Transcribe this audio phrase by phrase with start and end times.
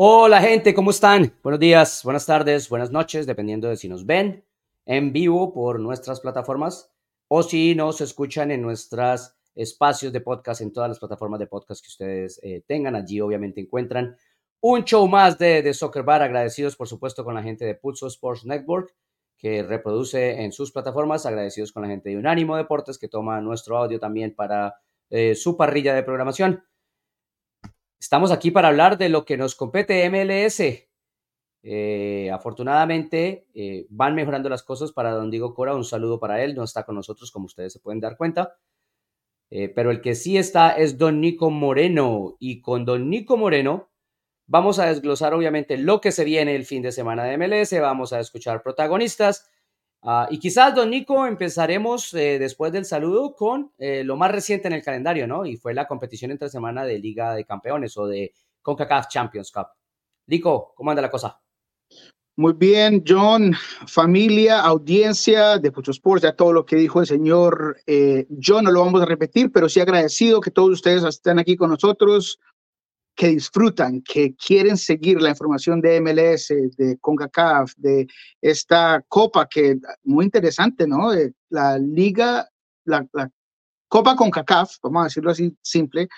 [0.00, 1.34] Hola gente, ¿cómo están?
[1.42, 4.44] Buenos días, buenas tardes, buenas noches, dependiendo de si nos ven
[4.86, 6.92] en vivo por nuestras plataformas
[7.26, 11.82] o si nos escuchan en nuestros espacios de podcast, en todas las plataformas de podcast
[11.82, 12.94] que ustedes eh, tengan.
[12.94, 14.16] Allí obviamente encuentran
[14.60, 16.22] un show más de, de, Soccer Bar.
[16.22, 18.94] Agradecidos por supuesto con la gente de Pulso Sports Network
[19.36, 21.26] que reproduce en sus plataformas.
[21.26, 24.76] Agradecidos con la gente de Unánimo Deportes que toma nuestro audio también para
[25.10, 26.62] eh, su parrilla de programación.
[28.00, 30.88] Estamos aquí para hablar de lo que nos compete MLS.
[31.64, 35.74] Eh, afortunadamente eh, van mejorando las cosas para don Diego Cora.
[35.74, 36.54] Un saludo para él.
[36.54, 38.56] No está con nosotros, como ustedes se pueden dar cuenta.
[39.50, 42.36] Eh, pero el que sí está es don Nico Moreno.
[42.38, 43.90] Y con don Nico Moreno
[44.46, 47.78] vamos a desglosar obviamente lo que se viene el fin de semana de MLS.
[47.80, 49.50] Vamos a escuchar protagonistas
[50.00, 54.68] Uh, y quizás, don Nico, empezaremos eh, después del saludo con eh, lo más reciente
[54.68, 55.44] en el calendario, ¿no?
[55.44, 58.32] Y fue la competición entre semana de Liga de Campeones o de
[58.62, 59.66] CONCACAF Champions Cup.
[60.26, 61.40] Nico, ¿cómo anda la cosa?
[62.36, 63.52] Muy bien, John,
[63.88, 68.70] familia, audiencia de Pucho Sports, ya todo lo que dijo el señor eh, John, no
[68.70, 72.38] lo vamos a repetir, pero sí agradecido que todos ustedes estén aquí con nosotros
[73.18, 78.06] que disfrutan, que quieren seguir la información de MLS, de CONCACAF, de
[78.40, 81.10] esta copa que muy interesante, ¿no?
[81.50, 82.48] La liga,
[82.84, 83.04] la,
[83.88, 86.08] copa CONCACAF, vamos a decirlo así simple,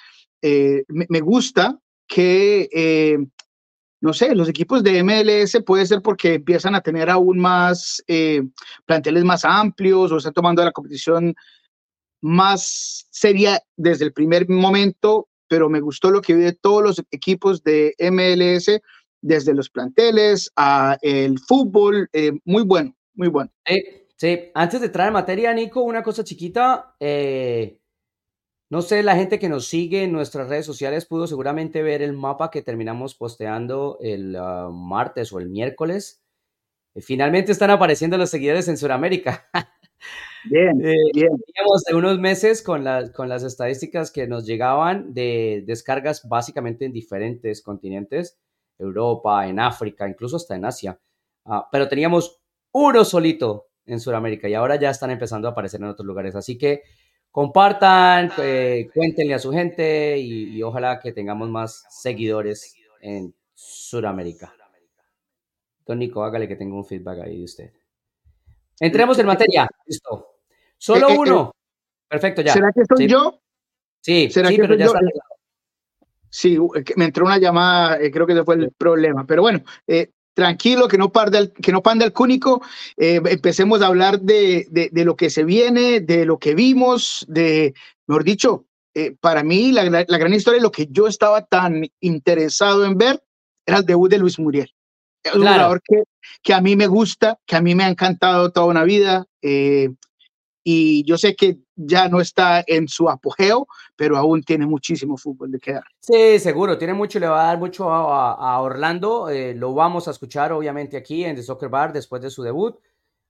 [0.42, 3.16] eh, me, gusta que, eh,
[4.02, 8.42] no sé, los equipos de MLS puede ser porque empiezan a tener aún más eh,
[8.84, 11.34] planteles más amplios o están tomando la competición
[12.20, 17.03] más seria desde el primer momento pero me gustó lo que vi de todos los
[17.11, 18.81] equipos de MLS,
[19.21, 23.50] desde los planteles a el fútbol, eh, muy bueno, muy bueno.
[24.16, 26.94] sí, antes de entrar en materia, Nico, una cosa chiquita.
[27.00, 27.81] Eh,
[28.71, 32.12] no sé, la gente que nos sigue en nuestras redes sociales pudo seguramente ver el
[32.12, 36.22] mapa que terminamos posteando el ah, martes o el miércoles.
[37.00, 39.50] finalmente están apareciendo los seguidores en Sudamérica.
[40.44, 41.31] Bien, eh, bien.
[41.47, 42.84] Teníamos unos meses con,
[43.15, 48.38] con las estadísticas que nos llegaban de descargas básicamente en diferentes continentes,
[48.78, 50.99] Europa, en África, incluso hasta en Asia.
[51.44, 52.41] Ah, pero teníamos
[52.72, 56.34] uno solito en Sudamérica y ahora ya están empezando a aparecer en otros lugares.
[56.34, 56.82] Así que
[57.31, 64.55] compartan, eh, cuéntenle a su gente y, y, ojalá que tengamos más seguidores en Sudamérica.
[65.87, 67.79] Don Nico, hágale que tenga un feedback ahí de usted.
[68.80, 69.68] Entremos en materia.
[69.86, 70.26] Listo.
[70.78, 71.54] Solo eh, eh, uno.
[72.08, 72.54] Perfecto, ya.
[72.54, 73.41] ¿Será que soy yo?
[74.00, 74.94] Sí, ¿Será sí, que pero ya yo?
[74.94, 75.00] está.
[76.30, 76.58] Sí,
[76.96, 79.26] me entró una llamada, eh, creo que ese fue el problema.
[79.26, 79.62] Pero bueno,
[80.32, 82.62] tranquilo, que no, parda el, que no panda el cúnico.
[82.96, 87.74] empecemos a hablar de, de, de, lo que se viene, de lo que vimos, de,
[88.06, 88.66] mejor dicho,
[89.20, 93.22] para mí la, la, gran historia, lo que yo estaba tan interesado en ver,
[93.66, 94.72] era el debut de Luis Muriel.
[95.22, 96.03] Es un jugador que,
[96.42, 99.26] que, a mí me gusta, que a mí me ha encantado toda una vida.
[99.42, 99.91] Eh,
[100.62, 103.66] y yo sé que ya no está en su apogeo,
[103.97, 105.84] pero aún tiene muchísimo fútbol de quedar.
[106.00, 109.31] Sí, seguro, tiene mucho, le va a dar mucho a, a Orlando.
[109.31, 112.76] Eh, lo vamos a escuchar obviamente aquí en The Soccer Bar después de su debut.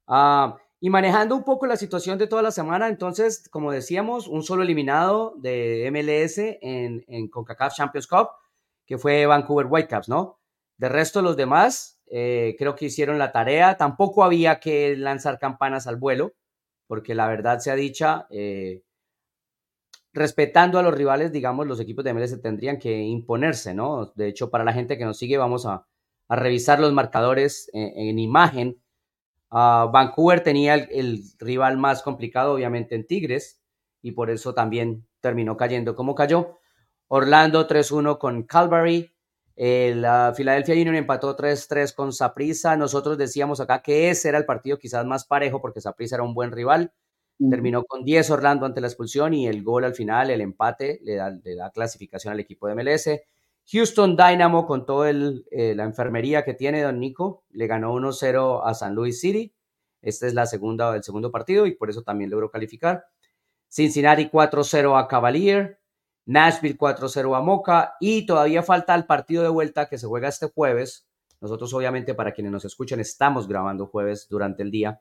[0.07, 4.43] Uh, y manejando un poco la situación de toda la semana, entonces, como decíamos, un
[4.43, 8.28] solo eliminado de MLS en, en CONCACAF Champions Cup,
[8.87, 10.40] que fue Vancouver Whitecaps, ¿no?
[10.81, 13.77] De resto, los demás eh, creo que hicieron la tarea.
[13.77, 16.33] Tampoco había que lanzar campanas al vuelo,
[16.87, 18.83] porque la verdad sea dicha, eh,
[20.15, 24.11] respetando a los rivales, digamos, los equipos de MLS tendrían que imponerse, ¿no?
[24.15, 25.87] De hecho, para la gente que nos sigue, vamos a,
[26.31, 28.81] revisar los marcadores en, imagen.
[29.51, 33.60] Uh, Vancouver tenía el, el, rival más complicado, obviamente, en Tigres,
[34.01, 36.59] y por eso también terminó cayendo como cayó.
[37.09, 39.13] Orlando 3-1 con Calvary,
[39.57, 42.77] la Philadelphia Union empató 3-3 con Saprissa.
[42.77, 46.35] Nosotros decíamos acá que ese era el partido quizás más parejo porque Saprissa era un
[46.35, 46.93] buen rival.
[47.39, 51.15] Terminó con 10 Orlando ante la expulsión y el gol al final, el empate, le
[51.15, 53.09] da, le da clasificación al equipo de MLS.
[53.73, 58.75] Houston Dynamo, con toda eh, la enfermería que tiene Don Nico, le ganó 1-0 a
[58.75, 59.55] San Luis City.
[60.03, 63.05] Este es la segunda, el segundo partido y por eso también logró calificar.
[63.69, 65.79] Cincinnati 4-0 a Cavalier.
[66.27, 70.49] Nashville 4-0 a Moca y todavía falta el partido de vuelta que se juega este
[70.49, 71.07] jueves.
[71.41, 75.01] Nosotros obviamente para quienes nos escuchan estamos grabando jueves durante el día.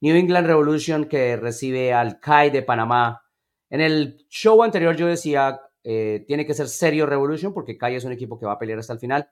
[0.00, 3.22] New England Revolution que recibe al CAI de Panamá.
[3.70, 8.04] En el show anterior yo decía, eh, tiene que ser serio Revolution porque CAI es
[8.04, 9.30] un equipo que va a pelear hasta el final.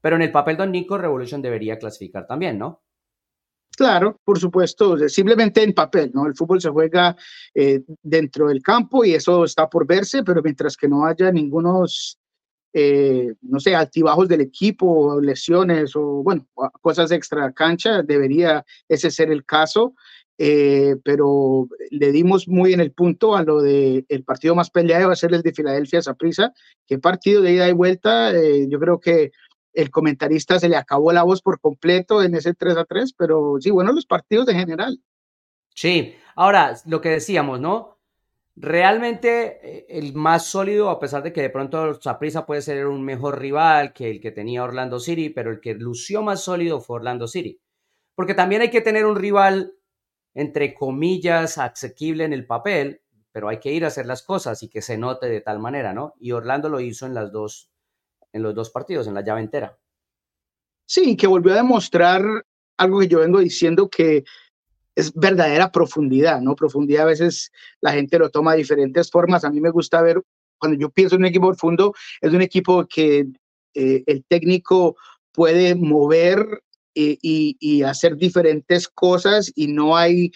[0.00, 2.82] Pero en el papel Don Nico, Revolution debería clasificar también, ¿no?
[3.76, 6.26] Claro, por supuesto, simplemente en papel, ¿no?
[6.26, 7.16] El fútbol se juega
[7.54, 12.18] eh, dentro del campo y eso está por verse, pero mientras que no haya ningunos
[12.74, 16.46] eh, no sé, altibajos del equipo, lesiones o, bueno,
[16.80, 19.94] cosas extra cancha, debería ese ser el caso.
[20.38, 25.08] Eh, pero le dimos muy en el punto a lo de el partido más peleado
[25.08, 26.52] va a ser el de Filadelfia Saprissa,
[26.86, 29.30] que partido de ida y vuelta, eh, yo creo que
[29.72, 33.56] el comentarista se le acabó la voz por completo en ese 3 a 3, pero
[33.60, 35.00] sí, bueno, los partidos en general.
[35.74, 37.98] Sí, ahora lo que decíamos, ¿no?
[38.54, 43.02] Realmente eh, el más sólido, a pesar de que de pronto Saprissa puede ser un
[43.02, 46.96] mejor rival que el que tenía Orlando City, pero el que lució más sólido fue
[46.96, 47.58] Orlando City.
[48.14, 49.74] Porque también hay que tener un rival,
[50.34, 53.00] entre comillas, asequible en el papel,
[53.32, 55.94] pero hay que ir a hacer las cosas y que se note de tal manera,
[55.94, 56.12] ¿no?
[56.20, 57.71] Y Orlando lo hizo en las dos,
[58.32, 59.78] en los dos partidos, en la llave entera.
[60.86, 62.22] Sí, que volvió a demostrar
[62.76, 64.24] algo que yo vengo diciendo que
[64.94, 66.54] es verdadera profundidad, ¿no?
[66.54, 67.50] Profundidad a veces
[67.80, 69.44] la gente lo toma de diferentes formas.
[69.44, 70.20] A mí me gusta ver,
[70.58, 73.26] cuando yo pienso en un equipo profundo, es un equipo que
[73.74, 74.96] eh, el técnico
[75.32, 76.62] puede mover
[76.94, 80.30] y, y, hacer diferentes cosas y no hay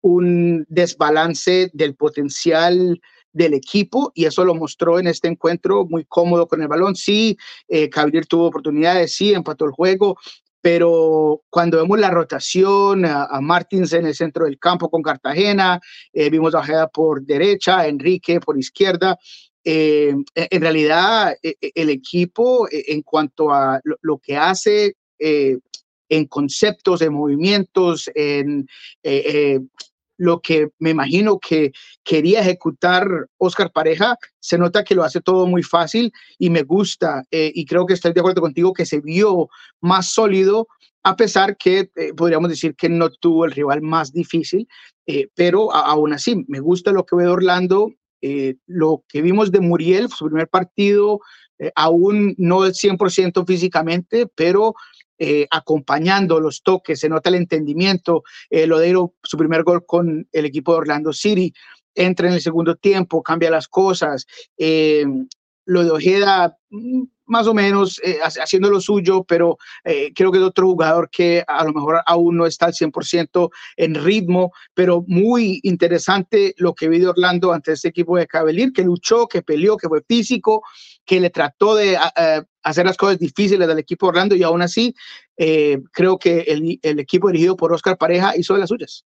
[0.00, 3.00] un desbalance del potencial
[3.32, 6.96] del equipo y eso lo mostró en este encuentro muy cómodo con el balón.
[6.96, 7.36] Sí,
[7.68, 7.90] eh,
[8.28, 10.16] tuvo oportunidades, sí, empató el juego,
[10.60, 15.80] pero cuando vemos la rotación, a, Martins en el centro del campo con Cartagena,
[16.12, 19.18] eh, vimos a Ojeda por derecha, Enrique por izquierda,
[19.64, 25.58] eh, en realidad e, e, el equipo e, en cuanto a lo, que hace eh,
[26.08, 28.66] en conceptos, de movimientos, en
[30.20, 31.72] lo que me imagino que
[32.04, 33.08] quería ejecutar
[33.38, 37.64] Oscar Pareja, se nota que lo hace todo muy fácil y me gusta eh, y
[37.64, 39.48] creo que estoy de acuerdo contigo que se vio
[39.80, 40.68] más sólido
[41.02, 44.68] a pesar que eh, podríamos decir que no tuvo el rival más difícil,
[45.06, 47.90] eh, pero aún así me gusta lo que ve Orlando,
[48.66, 51.20] lo que vimos de Muriel, su primer partido,
[51.74, 54.74] aún no el 100% físicamente, pero
[55.22, 58.24] eh, acompañando los toques, se nota el entendimiento.
[58.48, 61.52] Eh, Lodeiro, su primer gol con el equipo de Orlando City,
[61.94, 64.26] entra en el segundo tiempo, cambia las cosas.
[64.56, 65.04] Eh,
[65.66, 70.38] lo de Ojeda, mm, más o menos eh, haciendo lo suyo, pero eh, creo que
[70.38, 75.04] es otro jugador que a lo mejor aún no está al 100% en ritmo, pero
[75.06, 79.42] muy interesante lo que vi de Orlando ante este equipo de Cabelir, que luchó, que
[79.42, 80.62] peleó, que fue físico,
[81.10, 81.98] que le trató de
[82.62, 84.94] hacer las cosas difíciles del equipo Orlando y aún así
[85.36, 89.04] eh, creo que el, equipo dirigido por Oscar Pareja hizo de las suyas.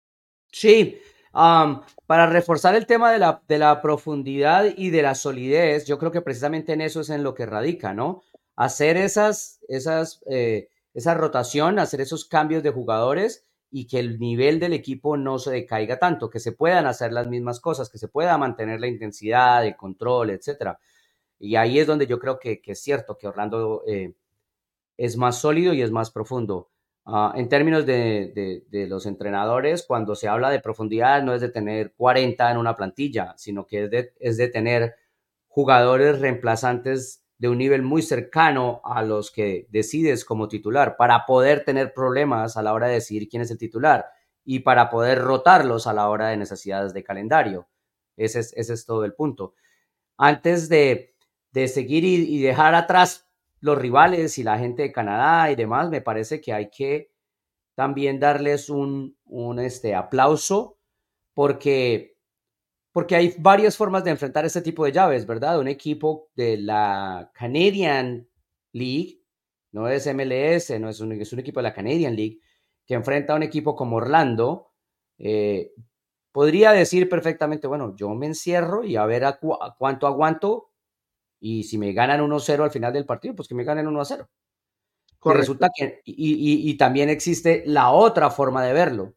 [0.52, 1.00] Sí,
[1.32, 6.12] para reforzar el tema de la, de la profundidad y de la solidez, yo creo
[6.12, 8.22] que precisamente en eso es en lo que radica, ¿no?
[8.54, 14.60] Hacer esas, esas, eh, esa rotación, hacer esos cambios de jugadores y que el nivel
[14.60, 18.06] del equipo no se decaiga tanto, que se puedan hacer las mismas cosas, que se
[18.06, 20.78] pueda mantener la intensidad, el control, etcétera.
[21.38, 24.14] Y ahí es donde yo creo que, que es cierto que Orlando eh,
[24.96, 26.70] es más sólido y es más profundo.
[27.06, 31.94] Ah, en términos de, los entrenadores, cuando se habla de profundidad, no es de tener
[31.96, 34.94] 40 en una plantilla, sino que es de, es de tener
[35.46, 41.65] jugadores reemplazantes de un nivel muy cercano a los que decides como titular, para poder
[41.65, 44.05] tener problemas a la hora de decidir quién es el titular
[44.44, 47.69] y para poder rotarlos a la hora de necesidades de calendario.
[48.17, 49.55] Ese es, ese es todo el punto.
[50.19, 51.15] Antes de,
[51.69, 53.28] seguir y dejar atrás
[53.60, 57.10] los rivales y la gente de Canadá y demás, me parece que hay que
[57.74, 60.78] también darles un, un este, aplauso
[61.34, 62.17] porque,
[62.93, 65.60] porque hay varias formas de enfrentar este tipo de llaves, ¿verdad?
[65.60, 68.28] Un equipo de la Canadian
[68.72, 69.22] League,
[69.72, 72.40] no es MLS, no es un, es un equipo de la Canadian League,
[72.86, 74.72] que enfrenta a un equipo como Orlando,
[75.19, 75.72] eh,
[76.32, 79.38] podría decir perfectamente, bueno, yo me encierro y a ver a
[79.78, 80.68] cuánto aguanto
[81.40, 84.26] y si me ganan 1-0 al final del partido, pues que me ganen 1-0.
[85.24, 89.14] Resulta que, y, y, también existe la otra forma de verlo.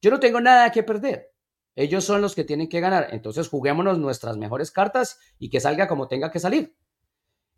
[0.00, 1.32] Yo no tengo nada que perder.
[1.74, 3.08] Ellos son los que tienen que ganar.
[3.12, 6.74] Entonces juguémonos nuestras mejores cartas y que salga como tenga que salir.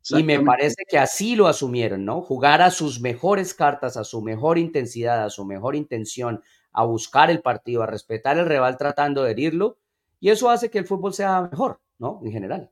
[0.09, 2.23] Y me parece que así lo asumieron, ¿no?
[2.23, 7.31] Jugar a sus mejores cartas, a su mejor intensidad, a su mejor intención, a buscar
[7.31, 9.79] el partido, a respetar el rival tratando de herirlo.
[10.21, 12.21] Y eso hace que el fútbol sea mejor, ¿no?
[12.25, 12.71] En general.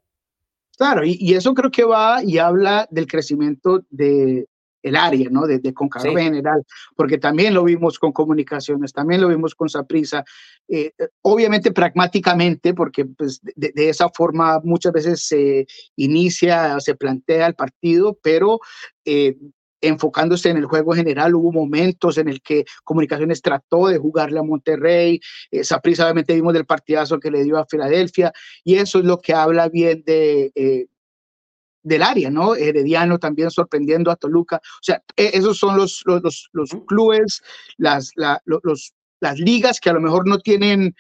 [0.79, 4.47] Claro, y, eso creo que va y habla del crecimiento de
[4.81, 5.45] el área, ¿no?
[5.45, 10.25] De, de en general, porque también lo vimos con comunicaciones, también lo vimos con Saprisa,
[10.69, 10.93] eh,
[11.23, 15.67] obviamente pragmáticamente, porque pues, de, esa forma muchas veces se
[15.97, 18.61] inicia, se plantea el partido, pero
[19.05, 19.37] eh,
[19.81, 24.43] enfocándose en el juego general, hubo momentos en el que Comunicaciones trató de jugarle a
[24.43, 25.21] Monterrey,
[25.51, 28.33] esa prisa obviamente vimos del partidazo que le dio a Filadelfia,
[28.65, 30.87] y eso es lo que habla bien de, eh,
[31.83, 32.55] del área, ¿no?
[32.55, 34.57] Herediano también sorprendiendo a Toluca.
[34.57, 37.43] O sea, e, esos son los, los, los, clubes,
[37.77, 38.13] las,
[38.45, 40.95] los, las ligas que a lo mejor no tienen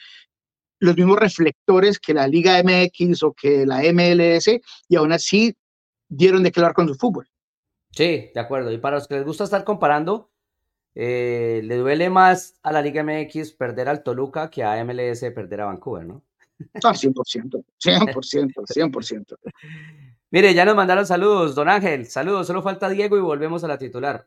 [0.81, 4.49] los mismos reflectores que la Liga MX o que la MLS
[4.89, 5.57] y aún así
[6.09, 7.29] dieron de quedar con su fútbol.
[7.90, 8.71] Sí, de acuerdo.
[8.73, 10.30] Y para los que les gusta estar comparando,
[10.95, 15.61] eh, le duele más a la Liga MX perder al Toluca que a MLS perder
[15.61, 16.23] a Vancouver, ¿no?
[16.83, 19.37] Ah, 100%, 100%, 100%.
[20.30, 22.07] Mire, ya nos mandaron saludos, don Ángel.
[22.07, 24.26] Saludos, solo falta Diego y volvemos a la titular.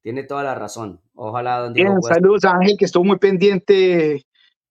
[0.00, 1.00] Tiene toda la razón.
[1.14, 1.90] Ojalá, don Diego.
[1.90, 4.26] Bien, saludos a Ángel, que estuvo muy pendiente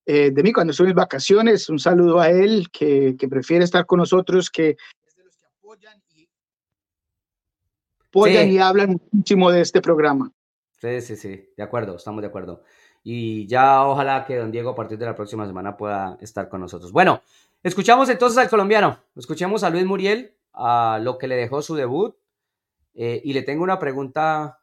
[0.05, 1.69] eh, de mí cuando estuve en vacaciones.
[1.69, 5.45] Un saludo a él, que, que prefiere estar con nosotros, que es de los que
[5.45, 6.01] apoyan
[8.13, 10.32] y, apoyan y hablan muchísimo de este programa.
[10.79, 12.63] Sí, sí, sí, de acuerdo, estamos de acuerdo.
[13.03, 16.62] Y ya ojalá que don Diego a partir de la próxima semana pueda estar con
[16.62, 16.91] nosotros.
[16.91, 17.22] Bueno,
[17.63, 22.15] escuchamos entonces al colombiano, escuchemos a Luis Muriel, a lo que le dejó su debut.
[22.96, 24.60] Eh, y le tengo una pregunta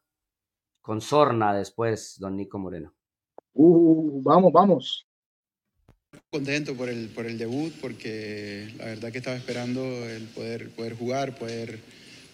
[0.80, 2.94] con sorna después, don Nico Moreno.
[3.54, 5.06] Uh, vamos, vamos.
[6.30, 10.96] Contento por el, por el debut, porque la verdad que estaba esperando el poder, poder
[10.96, 11.80] jugar, poder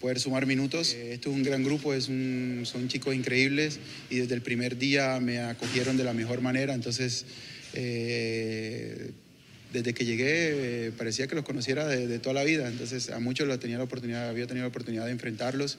[0.01, 0.95] poder sumar minutos.
[0.95, 3.79] Eh, esto es un gran grupo, es son chicos increíbles
[4.11, 7.25] y desde el primer día me acogieron de la mejor manera, entonces
[7.75, 9.11] eh,
[9.73, 13.49] desde que llegué eh, parecía que los conociera de, toda la vida, entonces a muchos
[13.49, 15.79] los tenía la oportunidad, había tenido la oportunidad de enfrentarlos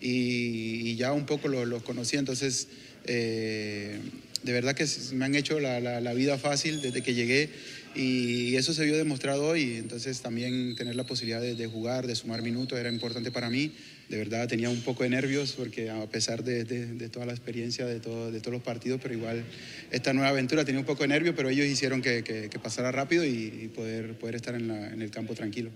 [0.00, 2.68] y, ya un poco los, los conocía, entonces
[3.04, 7.48] de verdad que me han hecho la, la vida fácil desde que llegué
[7.94, 12.42] y eso se vio demostrado hoy, entonces también tener la posibilidad de, jugar, de sumar
[12.42, 13.72] minutos era importante para mí.
[14.08, 17.84] De verdad tenía un poco de nervios porque a pesar de, de, toda la experiencia
[17.86, 19.44] de, todo, de todos los partidos, pero igual
[19.90, 23.24] esta nueva aventura tenía un poco de nervios, pero ellos hicieron que, que, pasara rápido
[23.24, 25.70] y, poder, poder estar en, la, en, el campo tranquilo.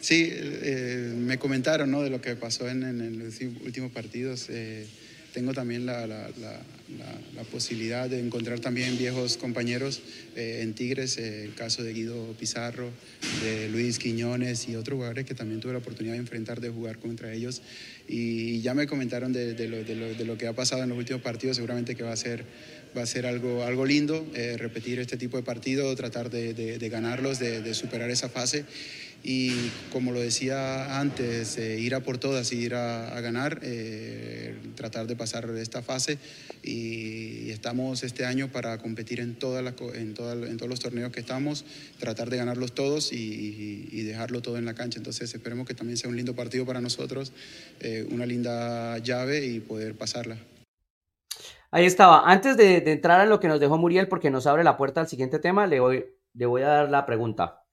[0.00, 2.02] Sí, eh, me comentaron ¿no?
[2.02, 4.46] de lo que pasó en, en los últimos partidos.
[4.50, 4.86] Eh,
[5.34, 6.30] tengo también la, la,
[7.50, 10.00] posibilidad de encontrar también viejos compañeros
[10.34, 12.90] eh, en Tigres, eh, el caso de Guido Pizarro,
[13.42, 16.98] de Luis Quiñones y otros jugadores que también tuve la oportunidad de enfrentar, de jugar
[16.98, 17.62] contra ellos.
[18.08, 21.22] Y ya me comentaron de, de, lo, de lo, que ha pasado en los últimos
[21.22, 22.44] partidos, seguramente que va a ser,
[22.96, 27.38] va a ser algo, algo lindo eh, repetir este tipo de partido, tratar de, ganarlos,
[27.38, 28.64] de superar esa fase
[29.26, 34.54] y como lo decía antes, eh, ir a por todas y ir a, ganar, eh,
[34.76, 36.18] tratar de pasar esta fase
[36.62, 39.64] y, estamos este año para competir en, todas
[39.94, 41.64] en, en todos los torneos que estamos,
[41.98, 44.98] tratar de ganarlos todos y, dejarlo todo en la cancha.
[44.98, 47.32] Entonces esperemos que también sea un lindo partido para nosotros,
[47.80, 50.36] eh, una linda llave y poder pasarla.
[51.70, 52.30] Ahí estaba.
[52.30, 55.08] Antes de, entrar a lo que nos dejó Muriel, porque nos abre la puerta al
[55.08, 56.04] siguiente tema, le voy,
[56.34, 57.63] le voy a dar la pregunta.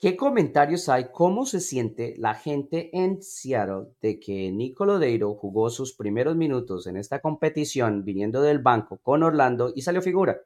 [0.00, 1.06] ¿Qué comentarios hay?
[1.12, 6.86] ¿Cómo se siente la gente en Seattle de que Nico Lodeiro jugó sus primeros minutos
[6.86, 10.40] en esta competición viniendo del banco con Orlando y salió figura?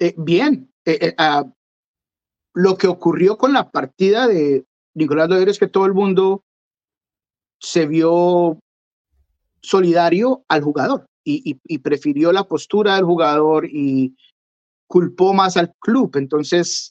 [0.00, 1.44] Eh, bien, eh, eh, ah,
[2.54, 4.64] lo que ocurrió con la partida de
[4.94, 6.42] Nicolás es que todo el mundo
[7.60, 8.58] se vio
[9.62, 14.16] solidario al jugador y prefirió la postura del jugador y
[14.88, 16.16] culpó más al club.
[16.16, 16.89] Entonces,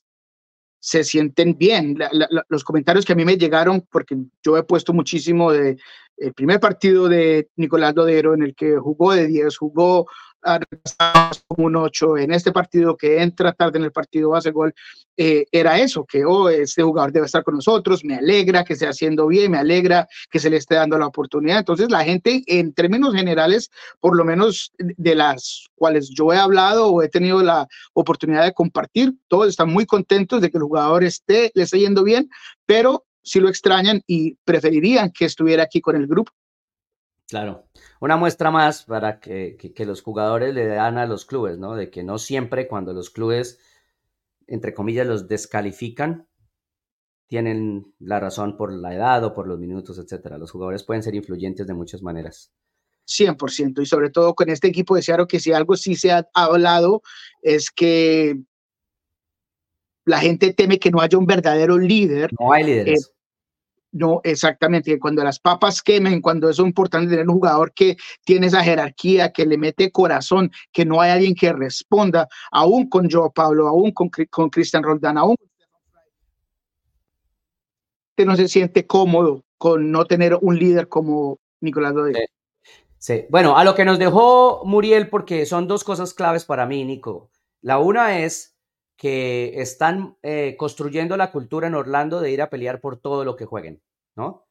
[0.79, 1.97] se sienten bien.
[2.47, 5.77] los comentarios que a mí me llegaron, porque yo he puesto muchísimo de
[6.17, 10.07] el primer partido de Nicolás Lodero en el que jugó de 10, jugó
[11.47, 14.73] como un 8 en este partido que entra tarde en el partido hace gol
[15.17, 18.87] eh, era eso que oh este jugador debe estar con nosotros me alegra que esté
[18.87, 22.73] haciendo bien me alegra que se le esté dando la oportunidad entonces la gente en
[22.73, 23.69] términos generales
[23.99, 28.53] por lo menos de las cuales yo he hablado o he tenido la oportunidad de
[28.53, 32.29] compartir todos están muy contentos de que el jugador esté le esté yendo bien
[32.65, 36.31] pero si lo extrañan y preferirían que estuviera aquí con el grupo
[37.29, 37.67] Claro,
[37.99, 39.55] una muestra más para que,
[39.85, 41.75] los jugadores le dan a los clubes, ¿no?
[41.75, 43.59] De que no siempre cuando los clubes,
[44.47, 46.27] entre comillas, los descalifican,
[47.27, 50.39] tienen la razón por la edad o por los minutos, etcétera.
[50.39, 52.51] Los jugadores pueden ser influyentes de muchas maneras.
[53.07, 56.27] 100%, y sobre todo con este equipo de Seattle, que si algo sí se ha
[56.33, 57.03] hablado
[57.43, 58.39] es que
[60.05, 62.31] la gente teme que no haya un verdadero líder.
[62.39, 63.05] No hay líderes.
[63.05, 63.18] Eh,
[63.91, 64.99] no, exactamente.
[64.99, 69.45] Cuando las papas quemen, cuando es importante tener un jugador que tiene esa jerarquía, que
[69.45, 74.09] le mete corazón, que no hay alguien que responda, aún con Joe Pablo, aún con,
[74.29, 75.35] con Cristian Roldán, aún
[78.25, 82.29] no se siente cómodo con no tener un líder como Nicolás Rodríguez.
[82.97, 83.25] Sí.
[83.29, 87.29] bueno, a lo que nos dejó Muriel, porque son dos cosas claves para mí, Nico.
[87.61, 88.57] La una es
[88.99, 93.37] que están eh, construyendo la cultura en Orlando de ir a pelear por todo lo
[93.37, 93.81] que jueguen,
[94.13, 94.45] ¿no?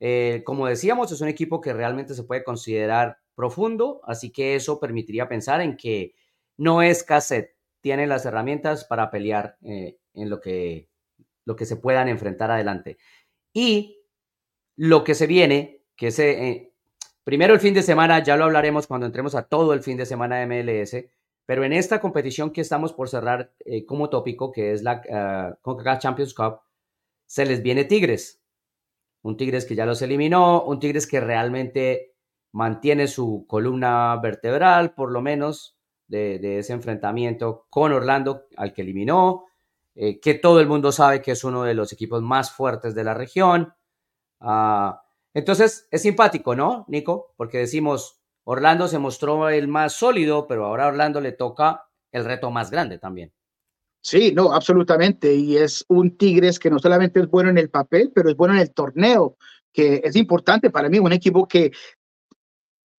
[0.00, 4.80] Eh, como decíamos, es un equipo que realmente se puede considerar profundo, así que eso
[4.80, 6.16] permitiría pensar en que
[6.56, 10.88] no es cassette, tiene las herramientas para pelear eh, en lo que,
[11.44, 12.98] lo que se puedan enfrentar adelante.
[13.52, 14.02] Y
[14.74, 16.72] lo que se viene, que se,
[17.22, 20.04] primero el fin de semana, ya lo hablaremos cuando entremos a todo el fin de
[20.04, 20.96] semana de MLS,
[21.46, 25.60] pero en esta competición que estamos por cerrar eh, como tópico, que es la uh,
[25.62, 26.60] CONCACAF Champions Cup,
[27.26, 28.42] se les viene Tigres.
[29.22, 32.14] Un Tigres que ya los eliminó, un Tigres que realmente
[32.52, 39.46] mantiene su columna vertebral, por lo menos, de, ese enfrentamiento con Orlando, al que eliminó,
[39.94, 43.04] eh, que todo el mundo sabe que es uno de los equipos más fuertes de
[43.04, 43.74] la región.
[44.40, 44.92] Uh,
[45.32, 47.32] entonces, es simpático, ¿no, Nico?
[47.36, 52.50] Porque decimos, Orlando se mostró el más sólido, pero ahora Orlando le toca el reto
[52.50, 53.32] más grande también.
[54.00, 55.34] Sí, no, absolutamente.
[55.34, 58.54] Y es un Tigres que no solamente es bueno en el papel, pero es bueno
[58.54, 59.36] en el torneo,
[59.72, 61.72] que es importante para mí, un equipo que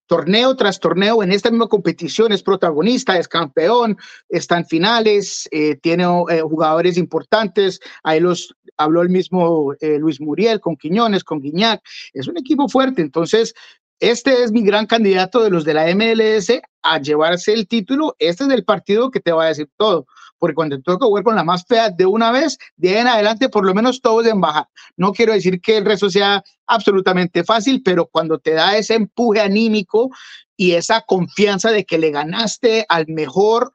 [0.06, 3.96] torneo tras torneo en esta misma competición es protagonista, es campeón,
[4.28, 10.20] está en finales, eh, tiene eh, jugadores importantes, ahí los habló el mismo eh, Luis
[10.20, 13.54] Muriel con Quiñones, con Guiñac, es un equipo fuerte, entonces
[14.00, 18.14] este es mi gran candidato de los de la MLS a llevarse el título.
[18.18, 20.06] Este es el partido que te va a decir todo.
[20.38, 23.08] Porque cuando tengo que jugar con la más fea de una vez, de ahí en
[23.08, 24.68] adelante, por lo menos todos en baja.
[24.96, 29.40] No quiero decir que el resto sea absolutamente fácil, pero cuando te da ese empuje
[29.40, 30.10] anímico
[30.56, 33.74] y esa confianza de que le ganaste al mejor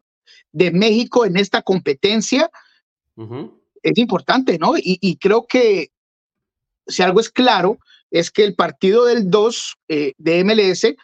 [0.51, 2.51] de México en esta competencia,
[3.83, 4.77] es importante, ¿no?
[4.77, 5.91] Y, y creo que
[6.87, 7.79] si algo es claro,
[8.11, 10.95] es que el partido del 2 eh, de MLS,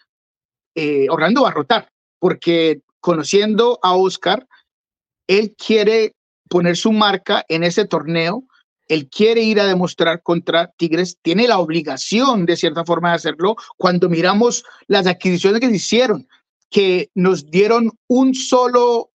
[0.75, 1.89] eh, Orlando va a rotar,
[2.19, 4.45] porque conociendo a Oscar,
[5.27, 6.13] él quiere
[6.49, 8.43] poner su marca en ese torneo,
[8.87, 13.55] él quiere ir a demostrar contra Tigres, tiene la obligación de cierta forma de hacerlo
[13.77, 16.27] cuando miramos las adquisiciones que se hicieron,
[16.69, 19.11] que nos dieron un solo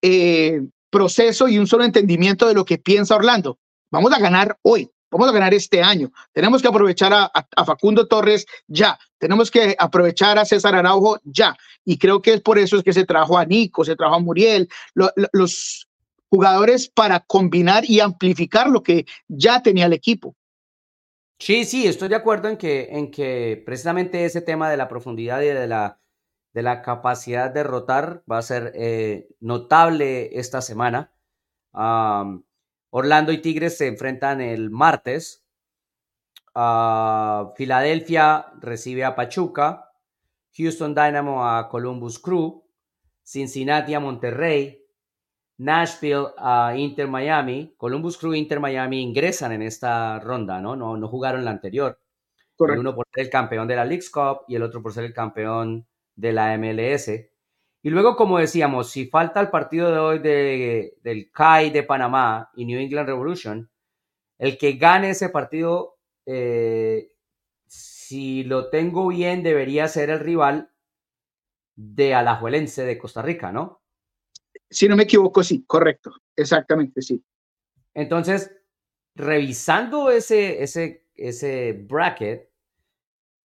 [0.00, 3.58] eh, proceso y un solo entendimiento de lo que piensa Orlando.
[3.90, 6.10] Vamos a ganar hoy, Vamos a ganar este año.
[6.32, 8.98] Tenemos que aprovechar a, Facundo Torres ya.
[9.18, 11.54] Tenemos que aprovechar a César Araujo ya.
[11.84, 14.20] Y creo que es por eso es que se trajo a Nico, se trajo a
[14.20, 15.86] Muriel, los
[16.30, 20.34] jugadores para combinar y amplificar lo que ya tenía el equipo.
[21.38, 25.42] Sí, sí, estoy de acuerdo en que, en que precisamente ese tema de la profundidad
[25.42, 26.00] y de la,
[26.54, 31.12] de la capacidad de rotar va a ser eh, notable esta semana.
[32.94, 35.46] Orlando y Tigres se enfrentan el martes.
[37.56, 39.90] Filadelfia recibe a Pachuca.
[40.54, 42.62] Houston Dynamo a Columbus Crew.
[43.22, 44.78] Cincinnati a Monterrey.
[45.56, 47.74] Nashville a Inter Miami.
[47.78, 50.76] Columbus Crew e Inter Miami ingresan en esta ronda, ¿no?
[50.76, 51.98] No, no jugaron la anterior.
[52.58, 55.14] uno por ser el campeón de la League's Cup y el otro por ser el
[55.14, 57.10] campeón de la MLS.
[57.82, 62.50] Y luego, como decíamos, si falta el partido de hoy de, del CAI de Panamá
[62.54, 63.68] y New England Revolution,
[64.38, 67.12] el que gane ese partido, eh,
[67.66, 70.70] si lo tengo bien, debería ser el rival
[71.74, 73.82] de Alajuelense de Costa Rica, ¿no?
[74.70, 77.22] Si no me equivoco, sí, correcto, exactamente, sí.
[77.94, 78.52] Entonces,
[79.16, 82.48] revisando ese, ese, ese bracket,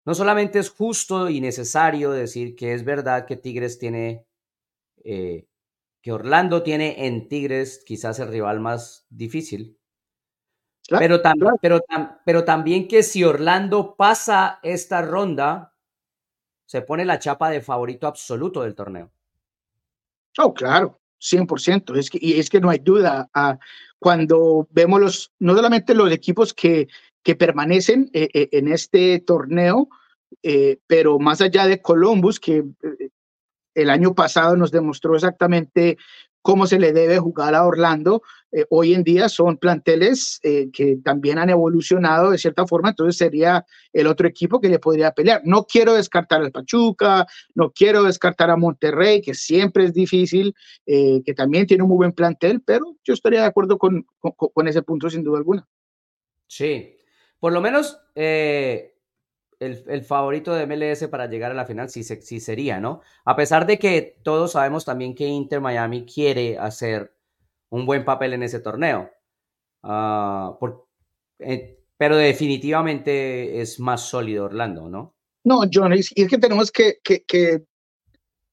[0.04, 4.27] no solamente es justo y necesario decir que es verdad que Tigres tiene
[5.04, 5.46] eh,
[6.00, 9.78] que Orlando tiene en Tigres quizás el rival más difícil.
[10.88, 11.20] pero,
[11.60, 11.80] pero,
[12.24, 15.74] pero también que si Orlando pasa esta ronda,
[16.66, 19.10] se pone la chapa de favorito absoluto del torneo.
[20.38, 21.96] Oh, claro, 100%.
[21.96, 23.28] Es que, y es que no hay duda.
[23.34, 23.58] Ah,
[23.98, 26.88] cuando vemos los, no solamente los equipos que,
[27.22, 29.88] que permanecen eh, eh, en este torneo,
[30.86, 32.64] pero más allá de Columbus, que
[33.82, 35.96] el año pasado nos demostró exactamente
[36.42, 38.22] cómo se le debe jugar a Orlando.
[38.52, 43.18] Eh, hoy en día son planteles eh, que también han evolucionado de cierta forma, entonces
[43.18, 45.42] sería el otro equipo que le podría pelear.
[45.44, 50.54] No quiero descartar al Pachuca, no quiero descartar a Monterrey, que siempre es difícil,
[50.86, 54.68] eh, que también tiene un muy buen plantel, pero yo estaría de acuerdo con, con
[54.68, 55.68] ese punto sin duda alguna.
[56.46, 56.96] Sí,
[57.38, 58.00] por lo menos
[59.60, 63.00] el, favorito de MLS para llegar a la final sí, sí, sería, ¿no?
[63.24, 67.12] A pesar de que todos sabemos también que Inter Miami quiere hacer
[67.70, 69.10] un buen papel en ese torneo.
[71.40, 75.14] Eh, pero definitivamente es más sólido Orlando, ¿no?
[75.44, 77.64] No, John, y es que tenemos que, que,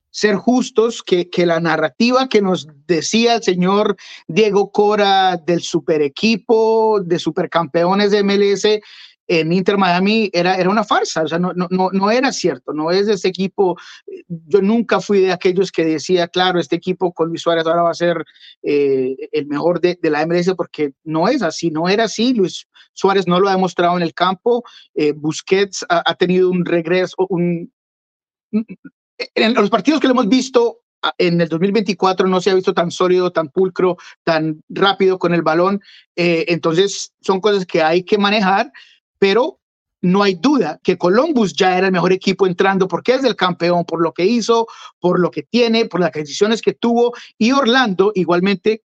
[0.10, 6.02] ser justos, que, que la narrativa que nos decía el señor Diego Cora del super
[6.02, 8.66] equipo, de supercampeones de MLS,
[9.28, 12.92] en Inter Miami era, era una farsa, o sea, no, no, no era cierto, no
[12.92, 13.78] es ese equipo,
[14.28, 17.92] yo nunca fui de aquellos que decía, claro, este equipo con Luis Suárez ahora va
[17.92, 18.24] a ser
[18.64, 22.68] eh, el mejor de, de, la MLS, porque no es así, no era así, Luis
[22.94, 27.16] Suárez no lo ha demostrado en el campo, eh, Busquets ha, ha, tenido un regreso,
[27.30, 27.72] un,
[28.52, 30.82] en los partidos que lo hemos visto
[31.18, 35.42] en el 2024 no se ha visto tan sólido, tan pulcro, tan rápido con el
[35.42, 35.82] balón.
[36.16, 38.72] Eh, entonces son cosas que hay que manejar
[39.26, 39.60] pero
[40.04, 43.84] no hay duda que Columbus ya era el mejor equipo entrando porque es el campeón,
[43.84, 44.68] por lo que hizo,
[45.00, 48.84] por lo que tiene, por las decisiones que tuvo, y Orlando igualmente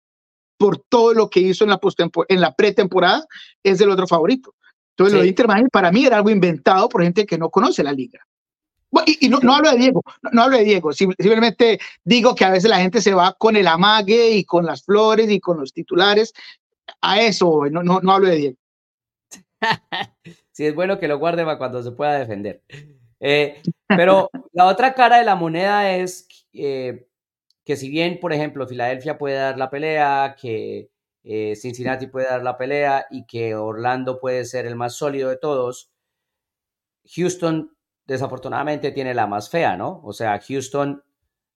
[0.57, 1.81] por todo lo que hizo en la,
[2.29, 3.27] en la pretemporada,
[3.65, 4.55] es el otro favorito.
[4.93, 5.17] Entonces, sí.
[5.17, 7.93] lo de Inter Miami para mí era algo inventado por gente que no conoce la
[7.93, 8.21] liga.
[9.07, 12.45] Y, y no, no, hablo de Diego, no, no, hablo de Diego, simplemente digo que
[12.45, 15.59] a veces la gente se va con el amague y con las flores y con
[15.59, 16.33] los titulares.
[17.01, 18.57] A eso, no, no, no hablo de Diego.
[20.53, 22.63] Sí, es bueno que lo guarde para cuando se pueda defender.
[23.21, 27.09] Eh, pero la otra cara de la moneda es eh,
[27.65, 30.91] que si bien, por ejemplo, Filadelfia puede dar la pelea, que
[31.25, 35.37] eh, Cincinnati puede dar la pelea y que Orlando puede ser el más sólido de
[35.37, 35.91] todos,
[37.15, 40.01] Houston desafortunadamente tiene la más fea, ¿no?
[40.03, 41.05] O sea, Houston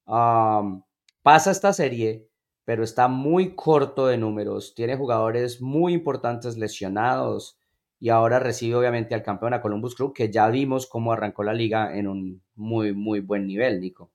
[0.06, 0.82] um,
[1.22, 2.28] pasa esta serie,
[2.64, 7.58] pero está muy corto de números, tiene jugadores muy importantes lesionados
[8.02, 11.54] y ahora recibe obviamente al campeón a Columbus Club, que ya vimos cómo arrancó la
[11.54, 14.10] liga en un muy, muy buen nivel, Nico.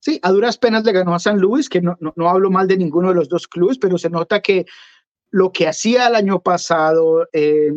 [0.00, 2.66] Sí, a duras penas le ganó a San Luis, que no, no, no hablo mal
[2.66, 4.66] de ninguno de los dos clubes, pero se nota que
[5.30, 7.70] lo que hacía el año pasado, eh,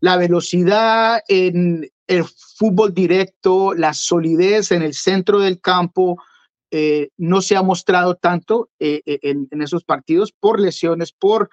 [0.00, 2.24] la velocidad en el
[2.58, 6.22] fútbol directo, la solidez en el centro del campo,
[6.70, 11.48] eh, no se ha mostrado tanto eh, en, esos partidos por lesiones, por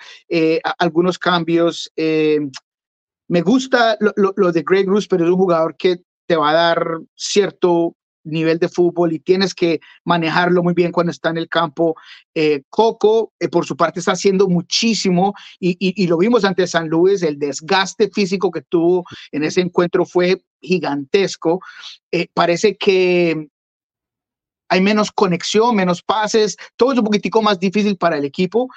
[0.78, 1.89] algunos cambios.
[3.29, 6.99] Me gusta lo, de Greg Bruce, pero es un jugador que te va a dar
[7.15, 11.95] cierto nivel de fútbol y tienes que manejarlo muy bien cuando está en el campo.
[12.33, 17.21] Eh, Coco, eh, por su parte, está haciendo muchísimo y, lo vimos ante San Luis,
[17.21, 21.61] el desgaste físico que tuvo en ese encuentro fue gigantesco.
[22.11, 23.47] Eh, parece que
[24.69, 28.69] hay menos conexión, menos pases, todo es un poquitico más difícil para el equipo.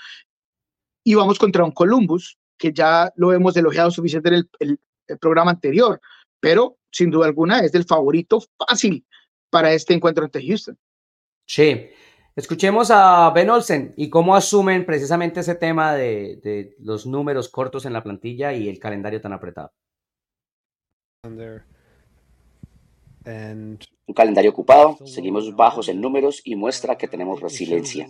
[1.05, 5.19] Y vamos contra un Columbus, que ya lo hemos elogiado suficiente en el, el, el
[5.19, 6.01] programa anterior,
[6.39, 9.05] pero sin duda alguna es el favorito fácil
[9.51, 10.79] para este encuentro ante Houston.
[11.45, 11.89] Sí,
[12.37, 17.85] escuchemos a Ben Olsen y cómo asumen precisamente ese tema de, de los números cortos
[17.85, 19.73] en la plantilla y el calendario tan apretado.
[21.25, 21.65] Un
[24.15, 28.09] calendario ocupado, seguimos bajos en números y muestra que tenemos resiliencia.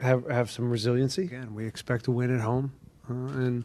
[0.00, 1.24] Have, have some resiliency.
[1.24, 2.72] Again, we expect to win at home,
[3.10, 3.64] uh, and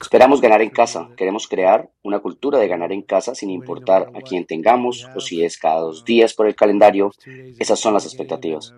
[0.00, 1.08] Esperamos ganar en casa.
[1.16, 5.44] Queremos crear una cultura de ganar en casa sin importar a quién tengamos o si
[5.44, 7.10] es cada dos días por el calendario.
[7.58, 8.72] Esas son las expectativas.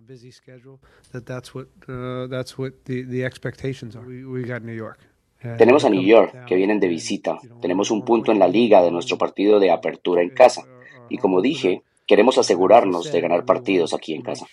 [5.59, 7.39] Tenemos a New York, que vienen de visita.
[7.61, 10.65] Tenemos un punto en la liga de nuestro partido de apertura en casa.
[11.11, 14.45] Y como dije, queremos asegurarnos de ganar partidos aquí en casa.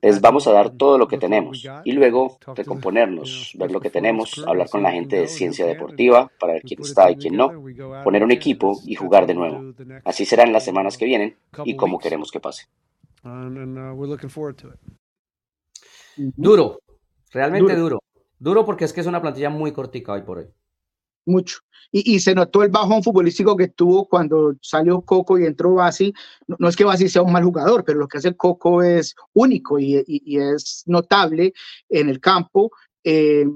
[0.00, 4.42] les vamos a dar todo lo que tenemos y luego recomponernos, ver lo que tenemos,
[4.46, 7.48] hablar con la gente de ciencia deportiva para ver quién está y quién no,
[8.02, 9.74] poner un equipo y jugar de nuevo.
[10.06, 12.68] Así será en las semanas que vienen y como queremos que pase.
[16.16, 16.80] Duro,
[17.30, 17.82] realmente duro.
[17.82, 18.02] duro.
[18.38, 20.46] Duro porque es que es una plantilla muy cortica hoy por hoy
[21.26, 21.58] mucho.
[21.92, 26.12] Y, y, se notó el bajón futbolístico que tuvo cuando salió Coco y entró Basi.
[26.46, 29.14] No, no, es que Basi sea un mal jugador, pero lo que hace Coco es
[29.34, 31.52] único y, y, y es notable
[31.88, 32.70] en el campo.
[33.04, 33.46] Eh,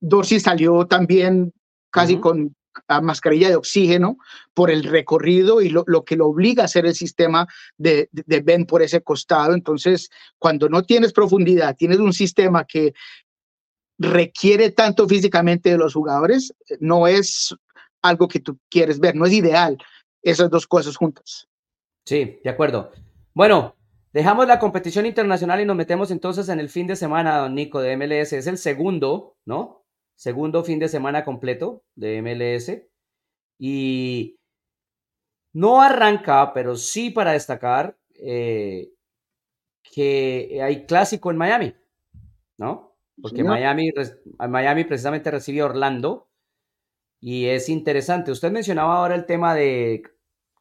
[0.00, 1.52] Dorsey salió también
[1.90, 2.20] casi uh -huh.
[2.20, 2.56] con
[2.88, 4.18] a mascarilla de oxígeno
[4.54, 8.24] por el recorrido y lo, lo, que lo obliga a hacer el sistema de, de,
[8.26, 9.54] de Ben por ese costado.
[9.54, 12.94] Entonces, cuando no tienes profundidad, tienes un sistema que
[13.98, 17.54] requiere tanto físicamente de los jugadores, no es
[18.02, 19.78] algo que tú quieres ver, no es ideal
[20.22, 21.48] esas dos cosas juntas.
[22.06, 22.92] Sí, de acuerdo.
[23.34, 23.76] Bueno,
[24.12, 27.80] dejamos la competición internacional y nos metemos entonces en el fin de semana, don Nico,
[27.80, 28.32] de MLS.
[28.32, 29.84] Es el segundo, ¿no?
[30.16, 32.82] Segundo fin de semana completo de MLS.
[33.58, 34.36] Y
[35.52, 38.90] no arranca, pero sí para destacar eh,
[39.82, 41.74] que hay clásico en Miami,
[42.58, 42.91] ¿no?
[43.22, 43.90] Porque Miami,
[44.48, 46.28] Miami precisamente recibe a Orlando
[47.20, 48.32] Y es interesante.
[48.32, 50.02] Usted mencionaba ahora el tema de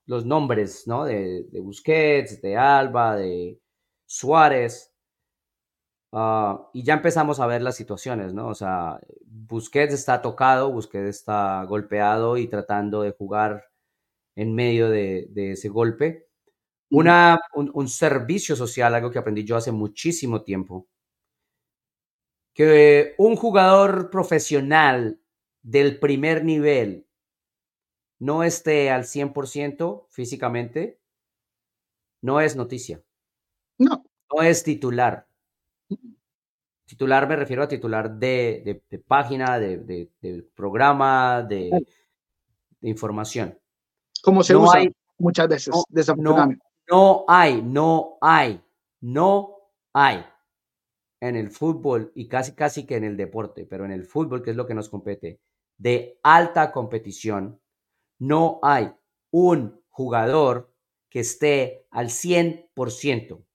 [0.06, 1.06] los nombres, ¿no?
[1.06, 3.60] De, Busquets, de Alba, de
[4.06, 4.93] Suárez.
[6.13, 8.47] Ah, y ya empezamos a ver las situaciones, ¿no?
[8.50, 13.63] O sea, Busquets está tocado, Busquets está golpeado y tratando de jugar
[14.36, 16.28] en medio de, ese golpe.
[16.89, 20.88] Una, un, servicio social, algo que aprendí yo hace muchísimo tiempo,
[22.53, 25.19] que un jugador profesional
[25.61, 27.07] del primer nivel
[28.19, 30.99] no esté al 100% físicamente,
[32.21, 33.01] no es noticia.
[33.77, 34.05] No.
[34.31, 35.27] No es titular.
[36.85, 40.09] Titular me refiero a titular de, página, de,
[40.53, 41.85] programa, de,
[42.81, 43.57] información.
[44.21, 44.81] Como se usa
[45.17, 45.73] muchas veces,
[46.17, 46.49] no,
[46.89, 48.61] No, hay, no hay,
[48.99, 49.55] no
[49.93, 50.23] hay
[51.21, 54.51] en el fútbol y casi casi que en el deporte, pero en el fútbol, que
[54.51, 55.39] es lo que nos compete,
[55.77, 57.62] de alta competición,
[58.19, 58.91] no hay
[59.31, 60.73] un jugador
[61.10, 63.45] que esté al 100%.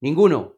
[0.00, 0.56] Ninguno.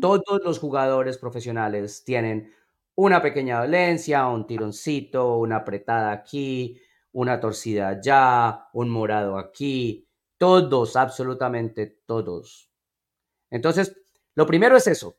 [0.00, 2.52] Todos los jugadores profesionales tienen
[2.96, 6.80] una pequeña dolencia, un tironcito, una apretada aquí,
[7.12, 10.08] una torcida allá, un morado aquí.
[10.38, 12.70] Todos, absolutamente todos.
[13.50, 13.96] Entonces,
[14.34, 15.16] lo primero es eso.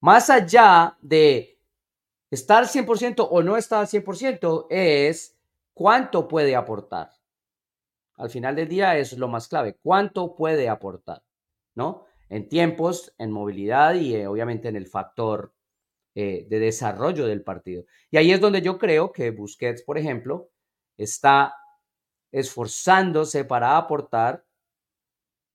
[0.00, 1.52] Más allá de
[2.32, 5.38] Estar 100% o no estar 100% es
[5.74, 7.10] cuánto puede aportar.
[8.16, 11.22] Al final del día es lo más clave, cuánto puede aportar,
[11.74, 12.06] ¿no?
[12.30, 15.52] En tiempos, en movilidad y eh, obviamente en el factor
[16.14, 17.84] eh, de desarrollo del partido.
[18.10, 20.48] Y ahí es donde yo creo que Busquets, por ejemplo,
[20.96, 21.54] está
[22.30, 24.42] esforzándose para aportar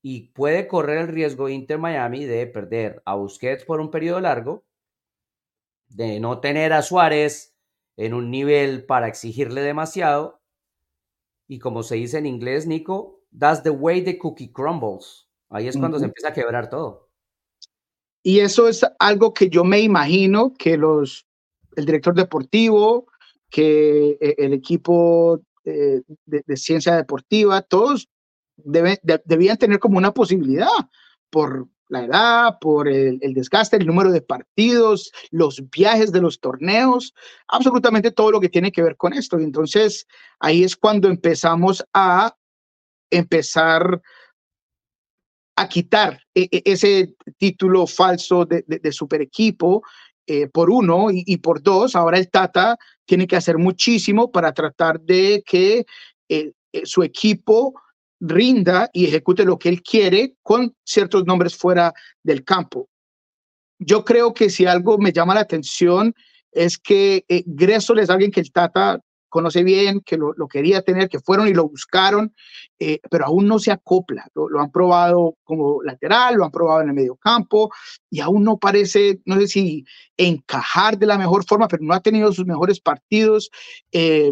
[0.02, 4.66] y puede correr el riesgo Inter Miami de perder a Busquets por un periodo largo
[5.90, 7.56] de no tener a Suárez
[7.96, 10.42] en un nivel para exigirle demasiado.
[11.48, 15.28] Y como se dice en inglés, Nico, that's the way the cookie crumbles.
[15.50, 17.10] Ahí es cuando se empieza a quebrar todo.
[18.22, 21.26] Y eso es algo que yo me imagino que los,
[21.78, 23.08] el director deportivo,
[23.50, 28.10] que eh, el equipo eh, de, ciencia deportiva, todos
[28.58, 30.68] debían tener como una posibilidad
[31.30, 37.14] por, la edad, por el, desgaste, el número de partidos, los viajes de los torneos,
[37.48, 39.40] absolutamente todo lo que tiene que ver con esto.
[39.40, 40.06] Y entonces
[40.40, 42.36] ahí es cuando empezamos a
[43.10, 44.02] empezar
[45.56, 49.82] a quitar e, e, ese título falso de, super equipo
[50.28, 51.96] eh, por uno y, por dos.
[51.96, 55.86] Ahora el Tata tiene que hacer muchísimo para tratar de que
[56.30, 57.74] eh, eh, su equipo
[58.20, 62.90] rinda y ejecute lo que él quiere con ciertos nombres fuera del campo.
[63.80, 66.14] Yo creo que si algo me llama la atención
[66.52, 69.00] es que eh, Gressol es alguien que el Tata
[69.30, 72.34] conoce bien, que lo, quería tener, que fueron y lo buscaron,
[72.80, 74.26] eh, pero aún no se acopla.
[74.34, 77.72] Lo, han probado como lateral, lo han probado en el medio campo
[78.10, 82.00] y aún no parece, no sé si encajar de la mejor forma, pero no ha
[82.00, 83.52] tenido sus mejores partidos
[83.92, 84.32] eh,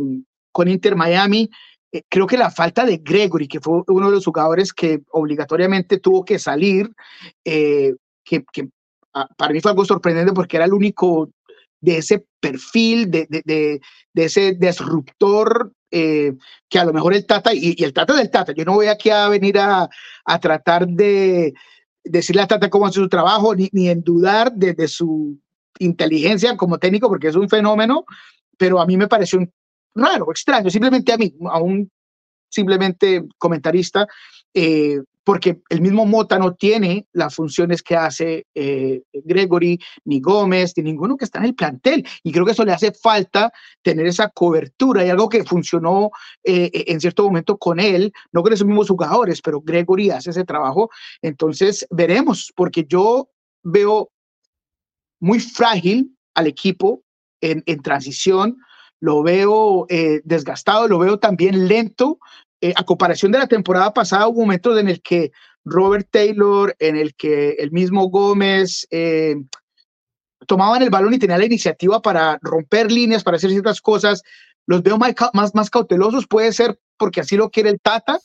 [0.51, 1.49] con Inter Miami.
[1.95, 5.97] Eh, creo que la falta de Gregory, que fue uno de los jugadores que obligatoriamente
[5.97, 6.91] tuvo que salir,
[7.45, 8.43] eh, que,
[9.13, 11.29] ah, para mí fue algo sorprendente porque era el único
[11.79, 13.79] de ese perfil, de, de,
[14.13, 16.33] de, ese disruptor eh,
[16.67, 19.09] que a lo mejor el Tata, y, el Tata del Tata, yo no voy aquí
[19.09, 19.87] a venir a,
[20.25, 21.53] a tratar de
[22.03, 25.39] decirle a Tata cómo hace su trabajo, ni, ni en dudar de, su
[25.79, 28.03] inteligencia como técnico, porque es un fenómeno,
[28.57, 29.49] pero a mí me pareció un
[29.95, 31.89] raro, extraño, simplemente a mí, a un
[32.49, 34.07] simplemente comentarista,
[34.53, 40.73] eh, porque el mismo Mota no tiene las funciones que hace eh, Gregory, ni Gómez,
[40.77, 42.07] ni ninguno que está en el plantel.
[42.23, 46.11] Y creo que eso le hace falta tener esa cobertura y algo que funcionó
[46.43, 50.45] eh, en cierto momento con él, no con esos mismos jugadores, pero Gregory hace ese
[50.45, 50.91] trabajo.
[51.23, 53.27] Entonces veremos, porque yo
[53.63, 54.11] veo
[55.19, 57.01] muy frágil al equipo
[57.41, 58.57] en, en transición
[58.99, 62.19] lo veo eh, desgastado, lo veo también lento.
[62.61, 65.31] Eh, a comparación de la temporada pasada, hubo momentos en el que
[65.63, 69.35] Robert Taylor, en el que el mismo Gómez eh,
[70.47, 74.23] tomaban el balón y tenían la iniciativa para romper líneas, para hacer ciertas cosas.
[74.67, 75.13] Los veo más,
[75.53, 78.19] más, cautelosos, puede ser porque así lo quiere el Tata,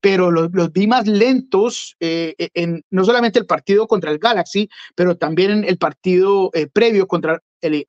[0.00, 5.16] pero los, los vi más lentos en no solamente el partido contra el Galaxy, pero
[5.16, 7.86] también en el partido previo contra el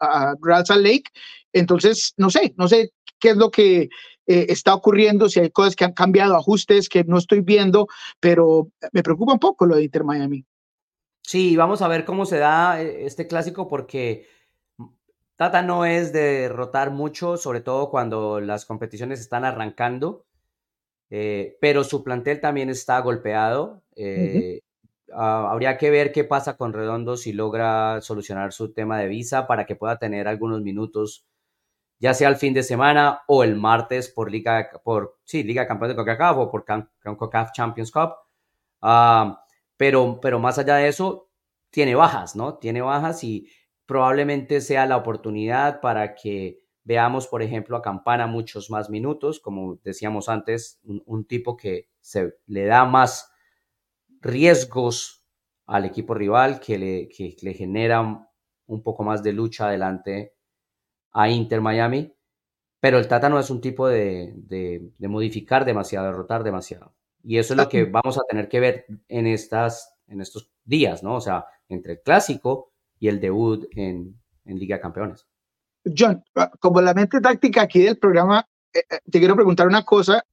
[0.84, 1.12] Lake
[1.60, 3.90] entonces, no sé, no sé qué es lo que
[4.28, 7.88] eh, está ocurriendo, si hay cosas que han cambiado, ajustes que no estoy viendo,
[8.20, 10.46] pero me preocupa un poco lo de Inter Miami.
[11.22, 14.28] Sí, vamos a ver cómo se da eh, este clásico porque
[15.38, 20.26] Tata no es de rotar mucho, sobre todo cuando las competiciones están arrancando,
[21.10, 23.82] eh, pero su plantel también está golpeado.
[23.96, 24.62] Eh,
[25.14, 29.48] ah, habría que ver qué pasa con Redondo si logra solucionar su tema de visa
[29.48, 31.26] para que pueda tener algunos minutos,
[32.06, 35.90] ya sea el fin de semana o el martes por Liga, por, sí, Liga Campeón
[35.90, 38.12] de CONCACAF o por CONCACAF Champions Cup.
[38.80, 39.44] Ah,
[39.76, 41.32] pero, pero más allá de eso,
[41.72, 42.60] tiene bajas, ¿no?
[42.60, 43.50] Tiene bajas y
[43.88, 49.80] probablemente sea la oportunidad para que veamos, por ejemplo, a Campana muchos más minutos, como
[49.84, 53.32] decíamos antes, un, tipo que se le da más
[54.22, 55.26] riesgos
[55.66, 58.30] al equipo rival, que le, que le genera
[58.68, 60.35] un poco más de lucha adelante
[61.16, 62.14] a Inter Miami.
[62.80, 66.94] Pero el Tata no es un tipo de, de, de modificar demasiado, de rotar demasiado.
[67.24, 71.02] Y eso es lo que vamos a tener que ver en, estas, en estos días,
[71.02, 71.16] ¿no?
[71.16, 75.26] O sea, entre el clásico y el debut en, en Liga de Campeones.
[75.98, 76.24] John,
[76.60, 80.24] como la mente táctica aquí del programa, eh, eh, te quiero preguntar una cosa.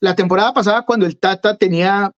[0.00, 2.10] La temporada pasada, cuando el Tata tenía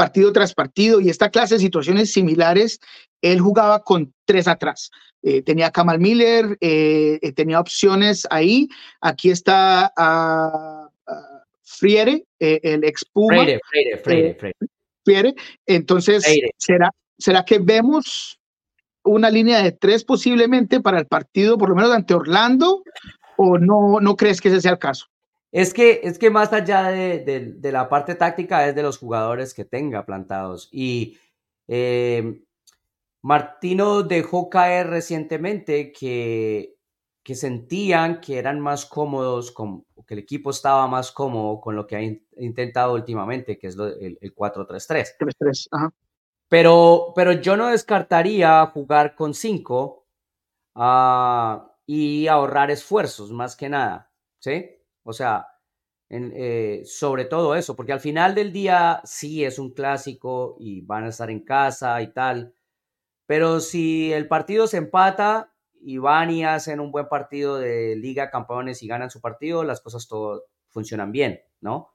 [0.00, 2.80] partido tras partido y esta clase de situaciones similares,
[3.20, 4.90] él jugaba con tres atrás.
[5.22, 6.56] Eh, tenía Kamal Miller,
[7.36, 8.66] tenía opciones ahí.
[9.02, 13.44] Aquí está a ah, Friere, eh, el ex Puma.
[14.02, 14.38] Freire,
[15.04, 15.34] Freire,
[15.66, 16.24] Entonces,
[16.56, 18.40] ¿será, ¿será que vemos
[19.04, 22.82] una línea de tres posiblemente para el partido, por lo menos ante Orlando,
[23.36, 25.09] o no, no crees que ese sea el caso?
[25.52, 27.18] Es que, es que más allá de,
[27.58, 30.68] de, la parte táctica es de los jugadores que tenga plantados.
[30.70, 31.18] Y
[31.66, 32.42] eh,
[33.22, 36.80] Martino dejó caer recientemente que
[37.22, 41.86] que sentían que eran más cómodos, con, que el equipo estaba más cómodo con lo
[41.86, 42.02] que ha
[42.42, 45.92] intentado últimamente, que es el, 4-3-3.
[46.48, 50.06] Pero, pero yo no descartaría jugar con 5
[50.76, 54.10] ah, y ahorrar esfuerzos, más que nada,
[54.40, 54.79] ¿sí?
[55.02, 55.46] O sea,
[56.10, 61.04] eh, sobre todo eso, porque al final del día sí es un clásico y van
[61.04, 62.54] a estar en casa y tal,
[63.26, 68.30] pero si el partido se empata, y van y hacen un buen partido de Liga
[68.30, 71.94] Campeones y ganan su partido, las cosas todo funcionan bien, ¿no?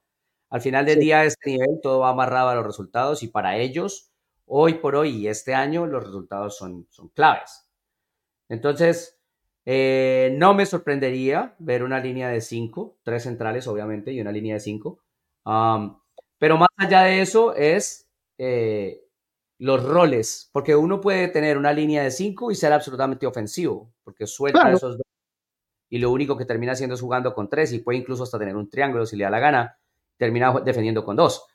[0.49, 4.11] Al final del día, este nivel todo va amarrado a los resultados y para ellos,
[4.45, 7.67] hoy por hoy y este año, los resultados son, son claves.
[8.49, 9.14] Entonces,
[9.65, 14.55] eh, no me sorprendería ver una línea de cinco, tres centrales obviamente y una línea
[14.55, 14.99] de cinco.
[15.43, 19.01] pero más allá de eso es eh,
[19.57, 24.27] los roles, porque uno puede tener una línea de cinco y ser absolutamente ofensivo, porque
[24.27, 25.05] suelta esos dos
[25.89, 28.55] y lo único que termina haciendo es jugando con tres y puede incluso hasta tener
[28.55, 29.77] un triángulo si le da la gana,
[30.17, 31.45] termina defendiendo con dos,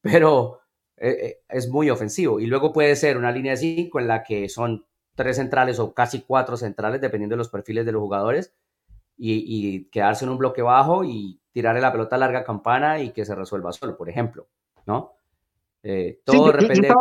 [0.00, 0.60] pero
[0.96, 2.40] eh, es muy ofensivo.
[2.40, 5.94] Y luego puede ser una línea de cinco en la que son tres centrales o
[5.94, 8.52] casi cuatro centrales, dependiendo de los perfiles de los jugadores,
[9.16, 13.10] y, y quedarse en un bloque bajo y tirarle la pelota a larga campana y
[13.10, 14.48] que se resuelva solo, por ejemplo,
[14.86, 15.12] ¿no?
[15.84, 16.92] Eh, todo depende.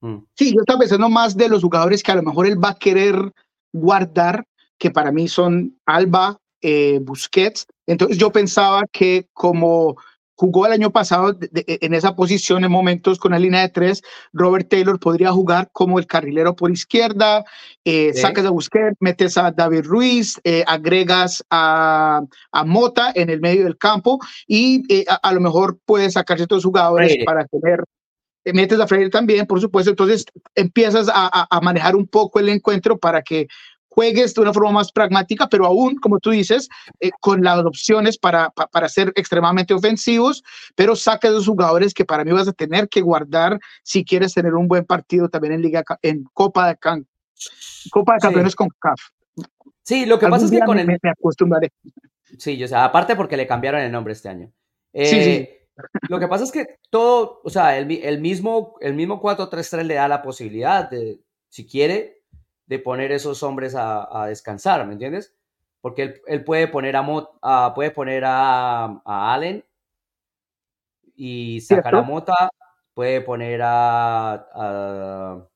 [0.00, 0.18] Mm.
[0.34, 2.78] Sí, yo estaba pensando más de los jugadores que a lo mejor él va a
[2.78, 3.32] querer
[3.72, 4.46] guardar,
[4.78, 7.66] que para mí son Alba, eh, Busquets.
[7.86, 9.96] Entonces yo pensaba que como
[10.40, 14.70] jugó el año pasado en esa posición en momentos con la línea de tres, Robert
[14.70, 17.44] Taylor podría jugar como el carrilero por izquierda,
[17.84, 22.22] eh, sacas a Busquets, metes a David Ruiz, eh, agregas a,
[22.52, 26.64] a, Mota en el medio del campo y eh, a, lo mejor puedes sacar ciertos
[26.64, 27.84] jugadores para tener
[28.46, 30.24] metes a Freire también, por supuesto, entonces
[30.54, 33.46] empiezas a, a, manejar un poco el encuentro para que
[34.00, 38.16] juegues de una forma más pragmática, pero aún, como tú dices, eh, con las opciones
[38.16, 40.42] para, para ser extremadamente ofensivos,
[40.74, 44.54] pero saques los jugadores que para mí vas a tener que guardar si quieres tener
[44.54, 47.06] un buen partido también en Liga, en Copa de, Can,
[47.90, 49.00] Copa de Campeones con CAF.
[49.82, 50.86] Sí, lo que pasa es que con el...
[50.86, 51.70] Me, acostumbraré.
[52.38, 54.50] Sí, yo sé, aparte porque le cambiaron el nombre este año.
[54.94, 55.30] sí, sí.
[55.30, 55.56] Eh,
[56.08, 59.94] lo que pasa es que todo, o sea, el, el mismo, el mismo 4-3-3 le
[59.94, 62.19] da la posibilidad de, si quiere,
[62.70, 65.34] de poner esos hombres a, a descansar, ¿me entiendes?
[65.80, 69.64] Porque él, él puede poner a, puede poner a, a, Allen
[71.16, 72.48] y sacar a Mota,
[72.94, 75.48] puede poner a,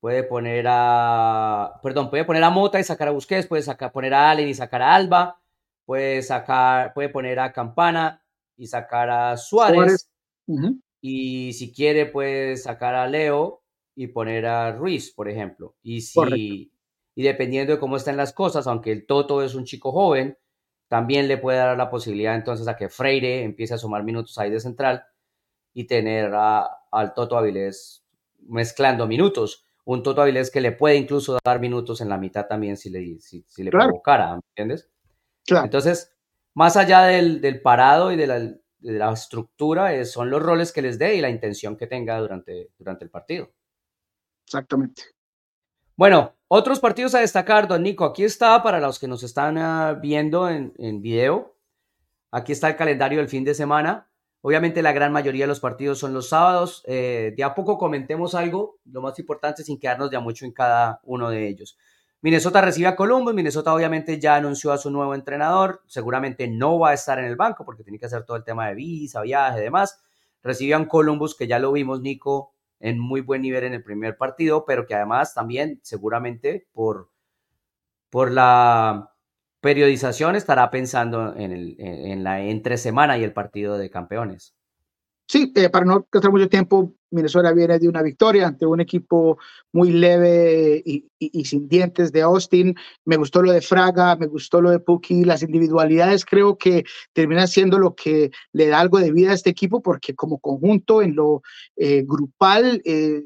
[0.00, 4.14] puede poner a, perdón, puede poner a Mota y sacar a Busquets, puede sacar, poner
[4.14, 5.38] a Allen y sacar a Alba,
[5.84, 8.24] puede sacar, puede poner a Campana
[8.56, 10.10] y sacar a Suárez.
[11.02, 13.60] Y si quiere, puede sacar a Leo
[13.98, 15.74] y poner a Ruiz, por ejemplo.
[15.82, 16.70] Y si
[17.16, 20.38] y dependiendo de cómo están las cosas, aunque el Toto es un chico joven,
[20.86, 24.50] también le puede dar la posibilidad entonces a que Freire empiece a sumar minutos ahí
[24.50, 25.04] de central
[25.74, 28.04] y tener al Toto Avilés
[28.46, 29.66] mezclando minutos.
[29.84, 33.18] un Toto Avilés que le puede incluso dar minutos en la mitad también si le,
[33.18, 34.88] si, le provocara, ¿me entiendes?
[35.44, 35.64] Claro.
[35.64, 36.14] Entonces,
[36.54, 40.70] más allá del, del parado y de la, de la estructura, eh, son los roles
[40.70, 43.50] que les dé y la intención que tenga durante, durante el partido.
[44.48, 45.02] Exactamente.
[45.94, 48.04] Bueno, otros partidos a destacar, don Nico.
[48.04, 51.54] Aquí está para los que nos están ah, viendo en, en video.
[52.30, 54.08] Aquí está el calendario del fin de semana.
[54.40, 56.82] Obviamente la gran mayoría de los partidos son los sábados.
[56.86, 61.00] Eh, de a poco comentemos algo, lo más importante sin quedarnos ya mucho en cada
[61.04, 61.76] uno de ellos.
[62.20, 63.34] Minnesota recibe a Columbus.
[63.34, 65.82] Minnesota obviamente ya anunció a su nuevo entrenador.
[65.86, 68.68] Seguramente no va a estar en el banco porque tiene que hacer todo el tema
[68.68, 70.00] de visa, viaje y demás.
[70.42, 74.16] Recibe a Columbus que ya lo vimos, Nico, en muy buen nivel en el primer
[74.16, 77.10] partido, pero que además también seguramente por,
[78.10, 79.12] por la
[79.60, 84.57] periodización estará pensando en, el, en la entre semana y el partido de campeones.
[85.30, 89.36] Sí, eh, para no gastar mucho tiempo, Minnesota viene de una victoria ante un equipo
[89.72, 92.74] muy leve y, sin dientes de Austin.
[93.04, 95.24] Me gustó lo de Fraga, me gustó lo de Puki.
[95.24, 99.50] Las individualidades creo que terminan siendo lo que le da algo de vida a este
[99.50, 101.42] equipo porque como conjunto en lo
[101.76, 103.22] eh, grupal eh,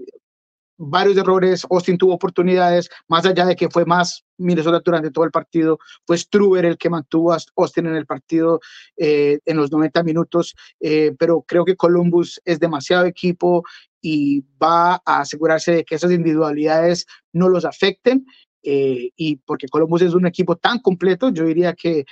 [0.84, 5.30] varios errores, Austin tuvo oportunidades, más allá de que fue más Minnesota durante todo el
[5.30, 8.60] partido, fue Struber el que mantuvo a Austin en el partido
[8.96, 13.62] eh, en los 90 minutos, eh, pero creo que Columbus es demasiado equipo
[14.00, 18.26] y va a asegurarse de que esas individualidades no los afecten.
[18.64, 22.04] Eh, y porque Columbus es un equipo tan completo, yo diría que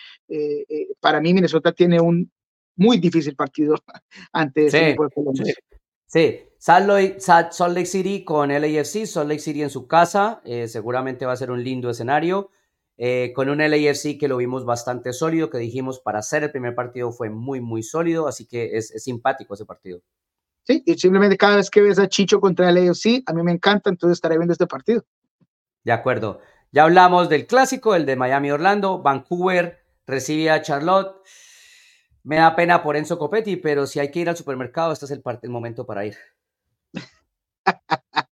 [0.98, 2.30] para mí Minnesota tiene un
[2.76, 3.76] muy difícil partido
[4.32, 5.46] ante ese equipo de Columbus.
[5.46, 5.54] Sí,
[6.58, 11.36] Salt Lake, City con LAFC, Salt Lake City en su casa, eh, seguramente va a
[11.36, 12.50] ser un lindo escenario.
[13.02, 16.74] Eh, con un LAFC que lo vimos bastante sólido, que dijimos para hacer el primer
[16.74, 20.02] partido fue muy, muy sólido, así que es, simpático ese partido.
[20.64, 23.52] Sí, y simplemente cada vez que ves a Chicho contra el LAFC, a mí me
[23.52, 25.02] encanta, entonces estaré viendo este partido.
[25.82, 26.40] De acuerdo.
[26.72, 31.22] Ya hablamos del clásico, el de Miami-Orlando, Vancouver recibe a Charlotte.
[32.22, 35.10] Me da pena por Enzo Copetti, pero si hay que ir al supermercado, este es
[35.10, 36.16] el, el momento para ir.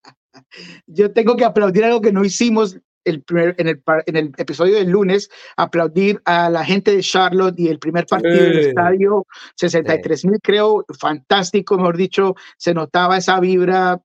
[0.87, 3.23] Yo tengo que aplaudir algo que no hicimos el
[3.57, 7.79] en, el, en, el, episodio del lunes, aplaudir a la gente de Charlotte y el
[7.79, 9.25] primer partido del estadio,
[9.55, 14.01] 63 mil creo, fantástico, mejor dicho, se notaba esa vibra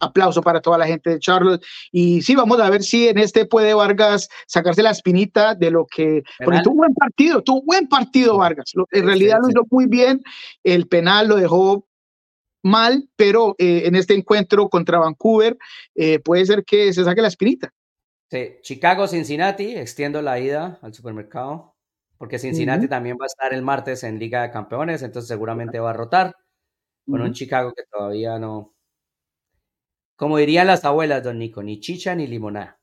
[0.00, 1.64] aplauso para toda la gente de Charlotte.
[1.92, 5.86] Y sí, vamos a ver si en este puede Vargas sacarse la espinita de lo
[5.86, 6.22] que.
[6.44, 8.72] Porque tuvo buen partido, tuvo buen partido Vargas.
[8.90, 10.22] En realidad lo hizo muy bien.
[10.62, 11.86] El penal lo dejó
[12.62, 15.56] mal, pero eh, en este encuentro contra Vancouver
[15.94, 17.72] eh, puede ser que se saque la espinita.
[18.30, 21.76] Sí, Chicago, Cincinnati, extiendo la ida al supermercado,
[22.18, 25.90] porque Cincinnati también va a estar el martes en Liga de Campeones, entonces seguramente va
[25.90, 26.34] a rotar
[27.06, 28.74] con un Chicago que todavía no,
[30.18, 32.80] como dirían las abuelas, don Nico, ni chicha ni limonada.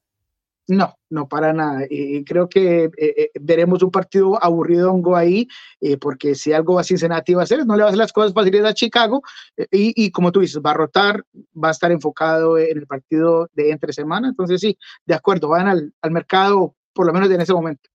[0.68, 1.86] No, no para nada.
[1.90, 5.46] Y creo que eh, eh, veremos un partido aburridongo ahí,
[5.82, 8.00] eh, porque si algo va a Cincinnati va a hacer, no le va a hacer
[8.00, 9.22] las cosas fáciles a Chicago.
[9.70, 11.26] y, como tú dices, va a rotar,
[11.62, 14.30] va a estar enfocado en el partido de entre semana.
[14.30, 17.90] Entonces, sí, de acuerdo, van al, al mercado, por lo menos en ese momento.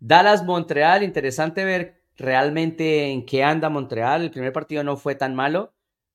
[0.00, 4.22] Dallas, Montreal, interesante ver realmente en qué anda Montreal.
[4.22, 5.72] El primer partido no fue tan malo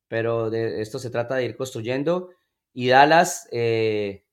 [0.07, 2.29] pero de esto se trata de ir construyendo
[2.73, 4.25] y Dallas, eh,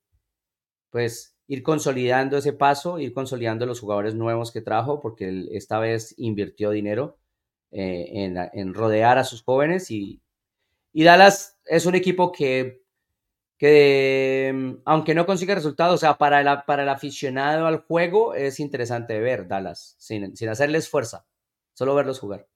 [0.89, 6.13] pues ir consolidando ese paso, ir consolidando los jugadores nuevos que trajo, porque esta vez
[6.17, 7.17] invirtió dinero
[7.71, 10.21] eh, en, rodear a sus jóvenes y,
[10.93, 12.83] Dallas es un equipo que,
[13.57, 19.19] que aunque no consiga resultados, o sea, para, para el aficionado al juego es interesante
[19.19, 21.25] ver Dallas, sin, sin hacerles fuerza,
[21.73, 22.47] solo verlos jugar.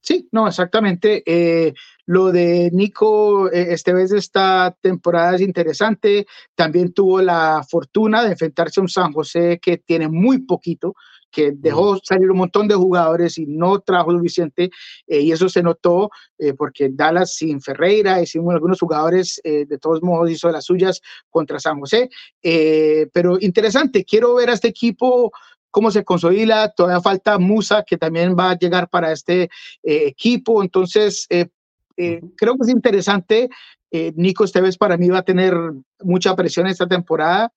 [0.00, 1.22] Sí, no, exactamente.
[1.26, 1.74] Eh,
[2.06, 6.26] lo de Nico eh, este vez de esta temporada es interesante.
[6.54, 10.94] También tuvo la fortuna de enfrentarse a un San José que tiene muy poquito,
[11.30, 14.70] que dejó salir un montón de jugadores y no trajo suficiente.
[15.06, 16.10] Eh, y eso se notó
[16.56, 21.58] porque Dallas sin Ferreira y sin algunos jugadores, de todos modos, hizo las suyas contra
[21.58, 22.08] San José.
[22.40, 25.32] pero interesante, quiero ver a este equipo
[25.70, 26.70] cómo se consolida.
[26.70, 29.44] Todavía falta Musa, que también va a llegar para este
[29.82, 30.62] eh, equipo.
[30.62, 31.48] Entonces, eh,
[31.96, 33.48] eh, creo que es interesante.
[33.90, 35.54] Nico Esteves para mí va a tener
[36.00, 37.50] mucha presión esta temporada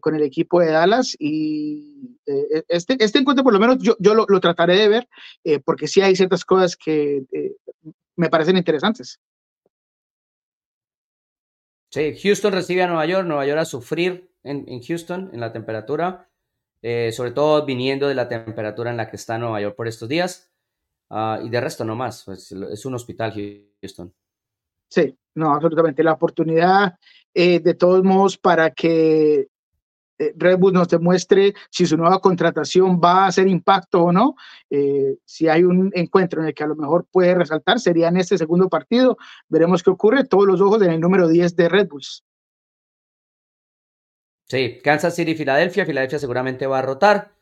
[0.00, 2.18] con el equipo de Dallas y
[2.68, 5.08] este, este encuentro por lo menos yo, yo lo, lo trataré de ver
[5.64, 7.22] porque sí hay ciertas cosas que
[8.14, 9.18] me parecen interesantes.
[11.90, 15.52] Sí, Houston recibe a Nueva York, Nueva York a sufrir en, en Houston en la
[15.52, 16.29] temperatura.
[16.82, 20.08] Eh, sobre todo viniendo de la temperatura en la que está Nueva York por estos
[20.08, 20.50] días.
[21.10, 23.32] Ah, y de resto no más, pues, es un hospital
[23.80, 24.14] Houston.
[24.88, 26.02] Sí, no, absolutamente.
[26.02, 26.94] La oportunidad,
[27.34, 29.48] eh, de todos modos, para que
[30.18, 34.36] eh, Red Bull nos demuestre si su nueva contratación va a hacer impacto o no.
[35.24, 38.38] Si hay un encuentro en el que a lo mejor puede resaltar, sería en este
[38.38, 39.18] segundo partido.
[39.48, 40.24] Veremos qué ocurre.
[40.24, 42.24] Todos los ojos en el número 10 de Red Bulls.
[44.50, 45.86] Sí, Kansas City, Filadelfia.
[45.86, 47.32] Filadelfia seguramente va a rotar.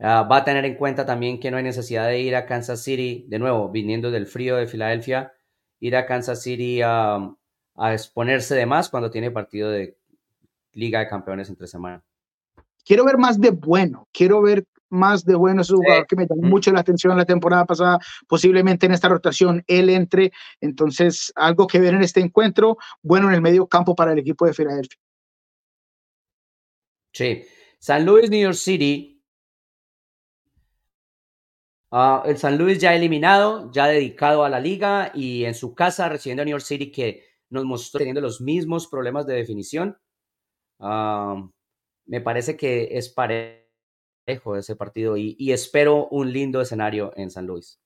[0.00, 2.82] Ah, va a tener en cuenta también que no hay necesidad de ir a Kansas
[2.82, 5.32] City, de nuevo, viniendo del frío de Filadelfia,
[5.80, 7.16] ir a Kansas City a,
[7.76, 9.96] a exponerse de más cuando tiene partido de
[10.72, 12.02] Liga de Campeones entre semana
[12.86, 15.60] quiero ver más de bueno, quiero ver más de bueno.
[15.60, 17.98] Es un jugador que me llamó mucho la atención la temporada pasada,
[18.28, 20.32] posiblemente en esta rotación él entre.
[20.60, 24.46] Entonces, algo que ver en este encuentro, bueno en el medio campo para el equipo
[24.46, 24.98] de Filadelfia.
[27.16, 27.46] Sí.
[27.78, 29.22] San Luis, New York City.
[31.90, 36.10] Ah, el San Luis ya eliminado, ya dedicado a la liga y en su casa
[36.10, 39.96] recibiendo a New York City que nos mostró teniendo los mismos problemas de definición.
[40.78, 41.48] Ah,
[42.04, 47.80] me parece que es parejo ese partido y, espero un lindo escenario en San Luis.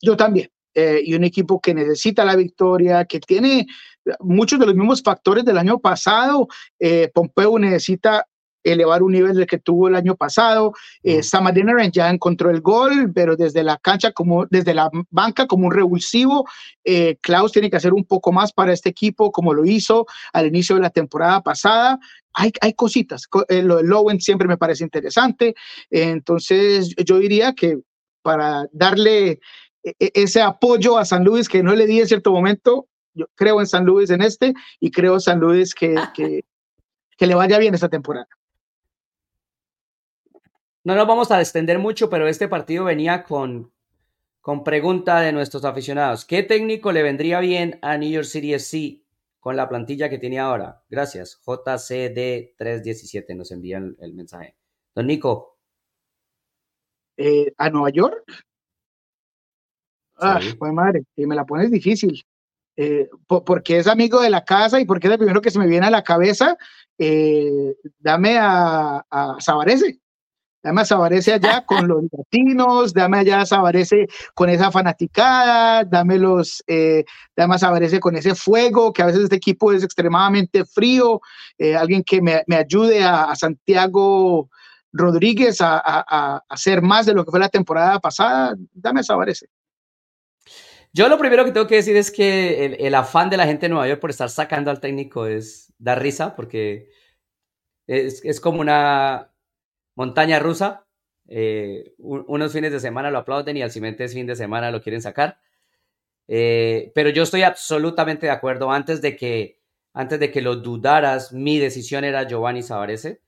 [0.00, 0.48] Yo también.
[0.74, 3.66] Eh, y un equipo que necesita la victoria, que tiene
[4.20, 6.46] muchos de los mismos factores del año pasado.
[6.78, 8.26] Eh, Pompeo necesita
[8.64, 10.72] elevar un nivel del que tuvo el año pasado.
[11.02, 11.20] Eh,
[11.92, 16.46] ya encontró el gol, pero desde la cancha, como desde la banca, como un revulsivo.
[16.84, 20.46] Eh, Klaus tiene que hacer un poco más para este equipo, como lo hizo al
[20.46, 21.98] inicio de la temporada pasada.
[22.34, 23.28] Hay, hay cositas.
[23.48, 25.54] Eh, lo de Lowen siempre me parece interesante.
[25.90, 27.78] entonces, yo diría que
[28.22, 29.40] para darle
[29.82, 33.26] e, e, ese apoyo a San Luis que no le di en cierto momento, yo
[33.34, 36.44] creo en San Luis en este y creo en San Luis que, que,
[37.16, 38.28] que le vaya bien esta temporada.
[40.84, 43.72] No nos vamos a extender mucho, pero este partido venía con,
[44.40, 46.24] con pregunta de nuestros aficionados.
[46.24, 49.04] ¿Qué técnico le vendría bien a New York City FC
[49.38, 50.82] con la plantilla que tiene ahora?
[50.90, 51.40] Gracias.
[51.46, 54.56] JCD317 nos envían el, mensaje.
[54.92, 55.56] Don Nico.
[57.16, 58.24] Eh, ¿A Nueva York?
[60.16, 62.24] Ah, pues madre, y me la pones difícil.
[62.76, 65.66] Eh, porque es amigo de la casa y porque es el primero que se me
[65.68, 66.56] viene a la cabeza,
[66.98, 70.01] eh, dame a, a Sabarese.
[70.62, 76.18] Dame a Sabarese allá con los latinos, dame allá a Sabarese con esa fanaticada, dame,
[76.18, 77.04] los, eh,
[77.36, 81.20] dame a Sabarese con ese fuego, que a veces este equipo es extremadamente frío,
[81.58, 84.50] eh, alguien que me, me ayude a, Santiago
[84.92, 89.48] Rodríguez a, a, hacer más de lo que fue la temporada pasada, dame a Sabarese.
[90.92, 93.62] Yo lo primero que tengo que decir es que el, el, afán de la gente
[93.62, 96.90] de Nueva York por estar sacando al técnico es dar risa, porque
[97.86, 99.31] es, es como una,
[99.94, 100.86] montaña rusa.
[101.28, 105.02] Eh, unos fines de semana lo aplauden y al siguiente fin de semana lo quieren
[105.02, 105.38] sacar.
[106.28, 108.70] Eh, pero yo estoy absolutamente de acuerdo.
[108.70, 109.60] Antes de que,
[109.92, 113.20] antes de que lo dudaras, mi decisión era Giovanni Savarese.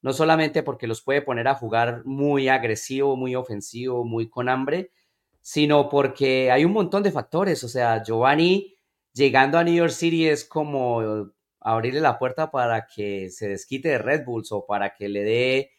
[0.00, 4.90] No solamente porque los puede poner a jugar muy agresivo, muy ofensivo, muy con hambre,
[5.40, 7.62] sino porque hay un montón de factores.
[7.64, 8.76] O sea, Giovanni
[9.12, 13.98] llegando a New York City es como abrirle la puerta para que se desquite de
[13.98, 15.70] Red Bulls o para que le dé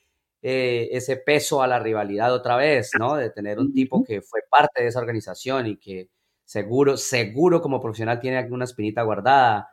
[0.45, 3.15] eh, ese peso a la rivalidad otra vez, ¿no?
[3.15, 6.09] De tener un tipo que fue parte de esa organización y que
[6.43, 9.69] seguro, seguro como profesional tiene alguna espinita guardada.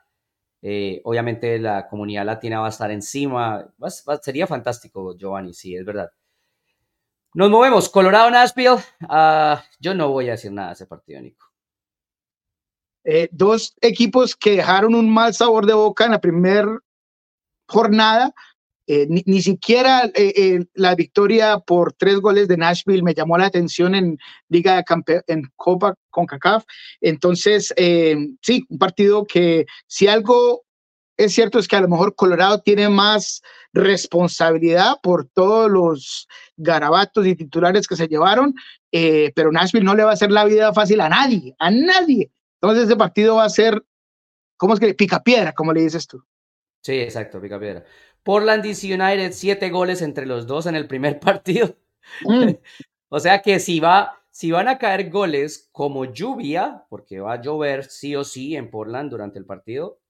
[0.63, 3.69] Eh, obviamente la comunidad latina va a estar encima.
[4.23, 6.13] sería fantástico, Giovanni, sí, es verdad.
[7.35, 7.89] Nos movemos.
[7.89, 8.79] Colorado Nashville.
[9.03, 11.47] Uh, yo no voy a decir nada de ese partido, Nico.
[13.03, 16.79] Eh, dos equipos que dejaron un mal sabor de boca en la primera
[17.67, 18.33] jornada
[18.93, 23.47] eh, ni, siquiera eh, eh, la victoria por tres goles de Nashville me llamó la
[23.47, 24.19] atención en
[24.49, 26.65] Liga de Campe en Copa con CACAF.
[27.01, 30.65] Entonces, sí, un partido que si algo
[31.17, 36.27] es cierto es que a lo mejor Colorado tiene más responsabilidad por todos los
[36.57, 38.57] garabatos y titulares que se llevaron,
[38.91, 42.33] pero Nashville no le va a hacer la vida fácil a nadie, a nadie.
[42.61, 43.85] Entonces, ese partido va a ser,
[44.57, 44.95] ¿cómo es que?
[44.95, 46.25] Pica piedra, como le dices tú.
[46.83, 47.85] Sí, exacto, pica piedra.
[48.23, 51.77] Portland DC United, siete goles entre los dos en el primer partido.
[52.25, 52.53] Mm.
[53.09, 57.43] o sea que si, va, si van a caer goles como lluvia, porque va a
[57.43, 60.01] llover sí o sí en Portland durante el partido,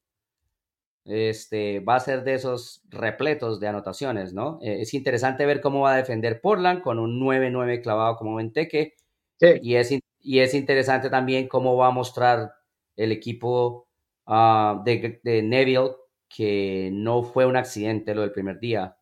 [1.04, 4.58] este, va a ser de esos repletos de anotaciones, ¿no?
[4.62, 8.94] Eh, es interesante ver cómo va a defender Portland con un 9-9 clavado como Venteque.
[9.62, 12.52] Y, es, y es interesante también cómo va a mostrar
[12.96, 13.88] el equipo
[14.26, 15.92] ah, de, de Neville
[16.34, 18.96] que no fue un accidente lo del primer día.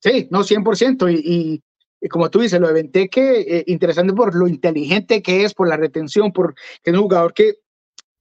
[0.00, 1.10] Sí, no, 100%.
[1.10, 1.62] Y,
[2.00, 5.66] y, como tú dices, lo de Venteque, eh, interesante por lo inteligente que es, por
[5.66, 7.54] la retención, por que es un jugador que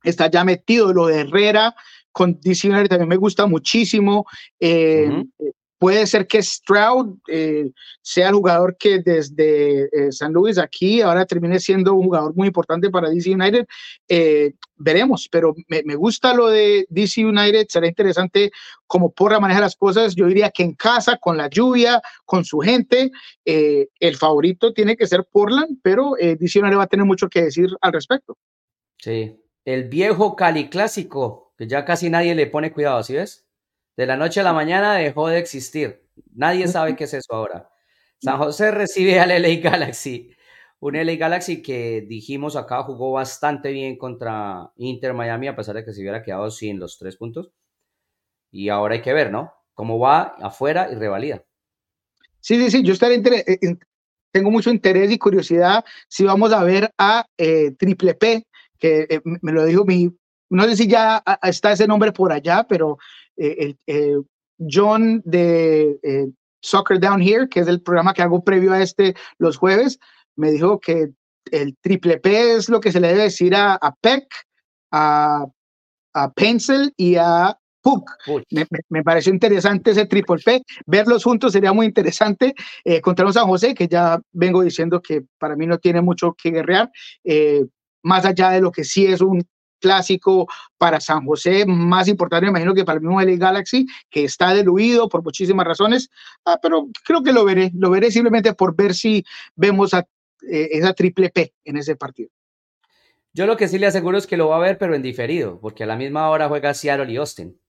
[0.04, 0.94] está ya metido.
[0.94, 1.76] Lo de Herrera
[2.14, 4.26] con United también me gusta muchísimo.
[4.60, 5.26] Eh,
[5.78, 7.72] Puede ser que Stroud eh,
[8.02, 12.48] sea el jugador que desde eh, San Luis aquí ahora termine siendo un jugador muy
[12.48, 13.66] importante para DC United.
[14.08, 17.66] Eh, veremos, pero me, me, gusta lo de DC United.
[17.68, 18.52] Será interesante
[18.88, 20.16] cómo Porra maneja las cosas.
[20.16, 23.12] Yo diría que en casa, con la lluvia, con su gente,
[23.44, 27.70] el favorito tiene que ser Portland, pero DC United va a tener mucho que decir
[27.82, 28.38] al respecto.
[29.00, 33.46] Sí, el viejo Cali clásico, que ya casi nadie le pone cuidado, ¿sí ves?
[33.96, 36.08] De la noche a la mañana dejó de existir.
[36.34, 37.70] Nadie sabe qué es eso ahora.
[38.20, 40.36] San José recibe al LA Galaxy.
[40.80, 45.86] Un LA Galaxy que dijimos acá jugó bastante bien contra Inter Miami, a pesar de
[45.86, 47.52] que se hubiera quedado sin los tres puntos.
[48.52, 49.54] Y ahora hay que ver, ¿no?
[49.74, 51.44] Cómo va afuera y revalida.
[52.40, 52.84] Sí, sí, sí.
[52.84, 53.78] Yo estaré eh,
[54.34, 58.46] tengo mucho interés y curiosidad si vamos a ver a eh, Triple P,
[58.80, 60.10] que eh, me lo dijo mi.
[60.50, 62.98] No sé si ya está ese nombre por allá, pero
[63.38, 64.16] eh, eh,
[64.60, 66.28] John de eh,
[66.62, 70.00] Soccer Down Here, que es el programa que hago previo a este los jueves,
[70.36, 71.10] me dijo que
[71.52, 74.26] el triple P es lo que se le debe decir a, a Peck,
[74.92, 75.46] a,
[76.14, 78.10] a Pencil y a Puck.
[78.50, 80.62] Me, me, pareció interesante ese triple P.
[80.86, 82.56] Verlos juntos sería muy interesante.
[82.86, 86.34] Eh, contra un San José, que ya vengo diciendo que para mí no tiene mucho
[86.34, 86.90] que guerrear,
[88.04, 89.46] más allá de lo que sí es un
[89.84, 94.24] clásico para San José, más importante, me imagino que para el mismo LA Galaxy, que
[94.24, 96.10] está diluido por muchísimas razones,
[96.46, 99.26] ah, pero creo que lo veré, lo veré simplemente por ver si
[99.56, 100.00] vemos a,
[100.50, 102.30] eh, esa triple P en ese partido.
[103.34, 105.60] Yo lo que sí le aseguro es que lo va a ver, pero en diferido,
[105.60, 107.60] porque a la misma hora juega Seattle y Austin.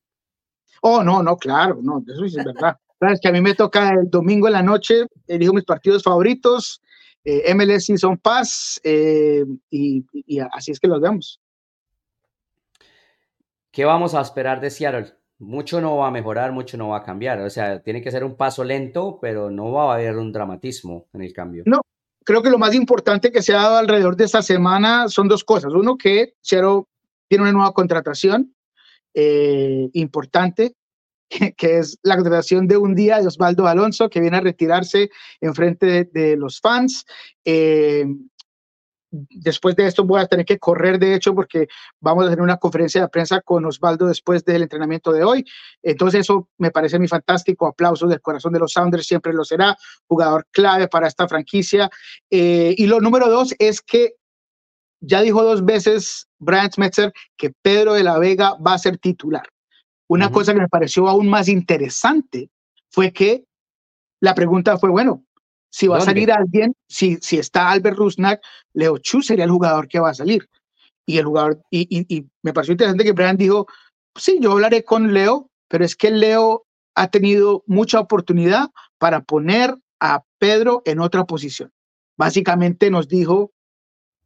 [0.83, 2.77] Oh, no, no, claro, no, eso es verdad.
[3.01, 6.81] Sabes que a mí me toca el domingo en la noche, elijo mis partidos favoritos,
[7.25, 11.41] eh, MLS Season Pass, eh, y, y, así es que los vemos.
[13.75, 15.15] ¿Qué vamos a esperar de Seattle?
[15.41, 17.41] Mucho no va a mejorar, mucho no va a cambiar.
[17.41, 21.09] O sea, tiene que ser un paso lento, pero no va a haber un dramatismo
[21.13, 21.65] en el cambio.
[21.67, 21.81] No,
[22.25, 25.43] creo que lo más importante que se ha dado alrededor de esta semana son dos
[25.43, 25.73] cosas.
[25.75, 26.85] Uno, que Seattle
[27.27, 28.55] tiene una nueva contratación
[29.13, 30.77] eh, importante,
[31.57, 35.11] que es la contratación de un día de Osvaldo Alonso, que viene a retirarse
[35.41, 37.07] en frente de, los fans.
[37.45, 38.07] Eh,
[39.31, 41.69] después de esto voy a tener que correr, de hecho, porque
[42.01, 45.45] vamos a hacer una conferencia de prensa con Osvaldo después del entrenamiento de hoy.
[45.83, 47.67] Entonces eso me parece muy fantástico.
[47.67, 49.77] Aplausos del corazón de los Sounders, siempre lo será.
[50.07, 51.91] Jugador clave para esta franquicia.
[52.31, 54.15] Eh, y lo número dos es que
[55.01, 59.47] ya dijo dos veces Brian Metzer que Pedro de la Vega va a ser titular.
[60.09, 62.51] Una cosa que me pareció aún más interesante
[62.91, 63.45] fue que
[64.21, 65.25] la pregunta fue, bueno,
[65.75, 68.41] si va a salir alguien, si, si está Albert Rusnak,
[68.75, 70.49] Leo Chu sería el jugador que va a salir.
[71.05, 73.67] Y el jugador, y, y, me pareció interesante que Brian dijo,
[74.15, 76.65] sí, yo hablaré con Leo, pero es que Leo
[76.95, 78.69] ha tenido mucha oportunidad
[78.99, 81.73] para poner a Pedro en otra posición.
[82.17, 83.51] Básicamente nos dijo,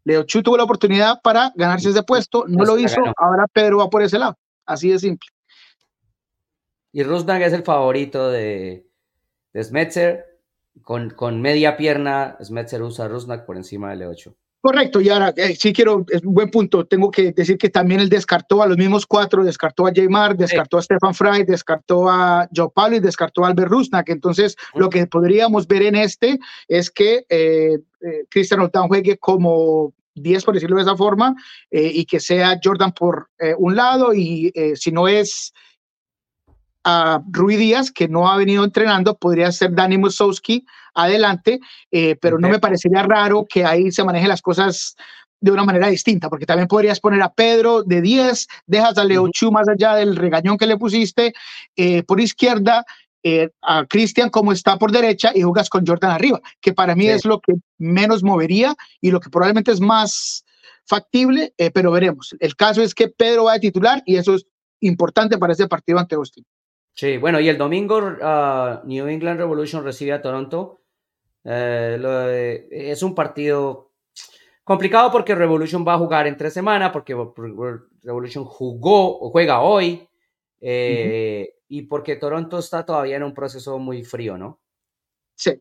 [0.05, 3.89] Leo Chu tuvo la oportunidad para ganarse ese puesto, no lo hizo, ahora Pedro va
[3.89, 4.37] por ese lado.
[4.67, 5.31] Así de simple.
[6.93, 8.87] Y Rusnak es el favorito de,
[9.55, 10.38] de Smetzer
[10.83, 14.35] con, con media pierna, Smetzer usa Rusnak por encima del E8.
[14.61, 18.01] Correcto, y ahora eh, sí quiero, es un buen punto, tengo que decir que también
[18.01, 22.49] él descartó a los mismos cuatro, descartó a Jaymar, descartó a Stefan Fry, descartó a
[22.55, 24.09] Joe Paulo y descartó a Albert Rusnak.
[24.09, 30.45] Entonces, lo que podríamos ver en este es que eh, eh, Christian juegue como 10,
[30.45, 31.37] por decirlo de esa forma,
[31.71, 35.53] y que sea Jordan por un lado, y si no es
[36.91, 40.65] a Rui Díaz, que no ha venido entrenando, podría ser Dani Musowski
[40.95, 41.61] adelante,
[41.91, 44.97] eh, pero no me parecería raro que ahí se manejen las cosas
[45.39, 49.29] de una manera distinta, porque también podrías poner a Pedro de 10, dejas a Leo
[49.29, 51.35] Chu más allá del regañón que le pusiste,
[51.77, 52.87] eh, por izquierda,
[53.23, 57.07] eh, a Cristian como está por derecha y jugas con Jordan arriba, que para mí
[57.07, 60.43] es lo que menos movería y lo que probablemente es más
[60.87, 62.35] factible, pero veremos.
[62.41, 64.47] El caso es que Pedro va a titular y eso es
[64.81, 66.47] importante para ese partido ante Austin.
[66.99, 70.81] Sí, bueno, y el domingo uh, New England Revolution recibe a Toronto.
[71.45, 73.93] Eh, es un partido
[74.65, 77.15] complicado porque Revolution va a jugar entre semana, porque
[78.03, 80.09] Revolution jugó o juega hoy,
[80.61, 84.59] eh, y porque Toronto está todavía en un proceso muy frío, ¿no?
[85.37, 85.53] Sí,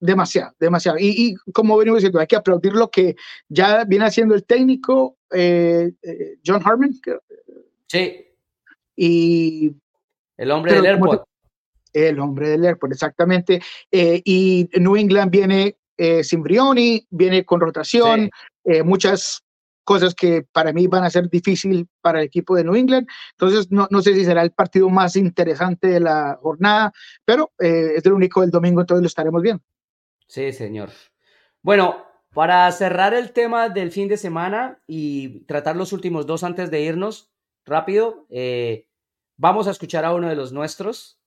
[0.00, 0.98] demasiado, demasiado.
[1.00, 3.14] Y, como venimos diciendo, hay que aplaudir lo que
[3.48, 5.92] ya viene haciendo el técnico eh,
[6.44, 6.90] John Harmon.
[7.86, 8.26] Sí.
[8.96, 9.72] Y
[10.40, 11.24] el hombre del airport.
[11.92, 13.60] El hombre del airport, exactamente.
[13.90, 18.30] Eh, y New England viene eh, sin Brioni, viene con rotación,
[18.64, 19.44] eh, muchas
[19.84, 23.06] cosas que para mí van a ser difícil para el equipo de New England.
[23.32, 26.92] Entonces, no, no sé si será el partido más interesante de la jornada,
[27.24, 29.62] pero eh, es el único del domingo, entonces lo estaremos viendo.
[30.26, 30.90] Sí, señor.
[31.60, 36.70] Bueno, para cerrar el tema del fin de semana y tratar los últimos dos antes
[36.70, 37.30] de irnos,
[37.66, 38.86] rápido, eh,
[39.40, 41.18] vamos a escuchar a uno de los nuestros,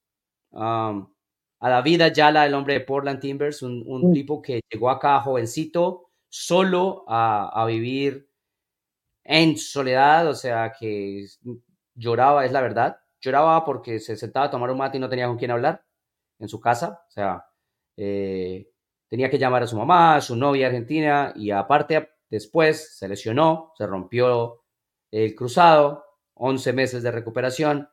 [0.51, 6.11] a David Ayala, el hombre de Portland Timbers, un, un tipo que llegó acá jovencito,
[6.29, 8.29] solo a, a vivir
[9.23, 11.25] en soledad, o sea, que
[11.95, 12.97] lloraba, es la verdad.
[13.21, 15.83] Lloraba porque se sentaba a tomar un mate y no tenía con quién hablar
[16.39, 17.01] en su casa.
[17.07, 17.45] O sea,
[17.97, 18.69] eh,
[19.09, 23.71] tenía que llamar a su mamá, a su novia argentina, y aparte, después se lesionó,
[23.77, 24.63] se rompió
[25.11, 26.05] el cruzado,
[26.35, 27.89] 11 meses de recuperación.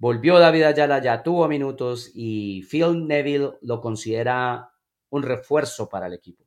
[0.00, 4.72] Volvió David Ayala, ya tuvo minutos y Phil Neville lo considera
[5.10, 6.44] un refuerzo para el equipo.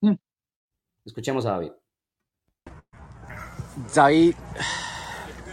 [0.00, 0.14] Mm.
[1.04, 1.72] Escuchemos a David.
[3.94, 4.34] David,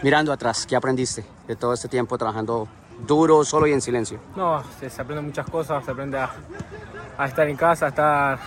[0.02, 2.66] mirando atrás, ¿qué aprendiste de todo este tiempo trabajando
[3.06, 4.18] duro, solo y en silencio?
[4.34, 8.38] No, se, aprende muchas cosas, se aprende a, estar en casa, a estar,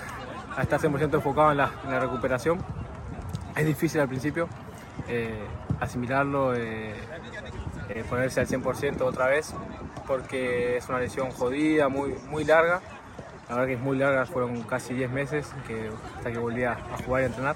[0.58, 2.60] a estar 100% enfocado en la, recuperación.
[3.56, 4.50] Es difícil al principio
[5.08, 5.48] eh,
[5.80, 6.96] asimilarlo, eh,
[7.94, 9.54] eh, ponerse al 100% otra vez,
[10.08, 12.82] porque es una lesión jodida, muy, muy larga.
[13.50, 16.78] La verdad que es muy larga, fueron casi 10 meses que, hasta que volví a
[17.06, 17.56] jugar y a entrenar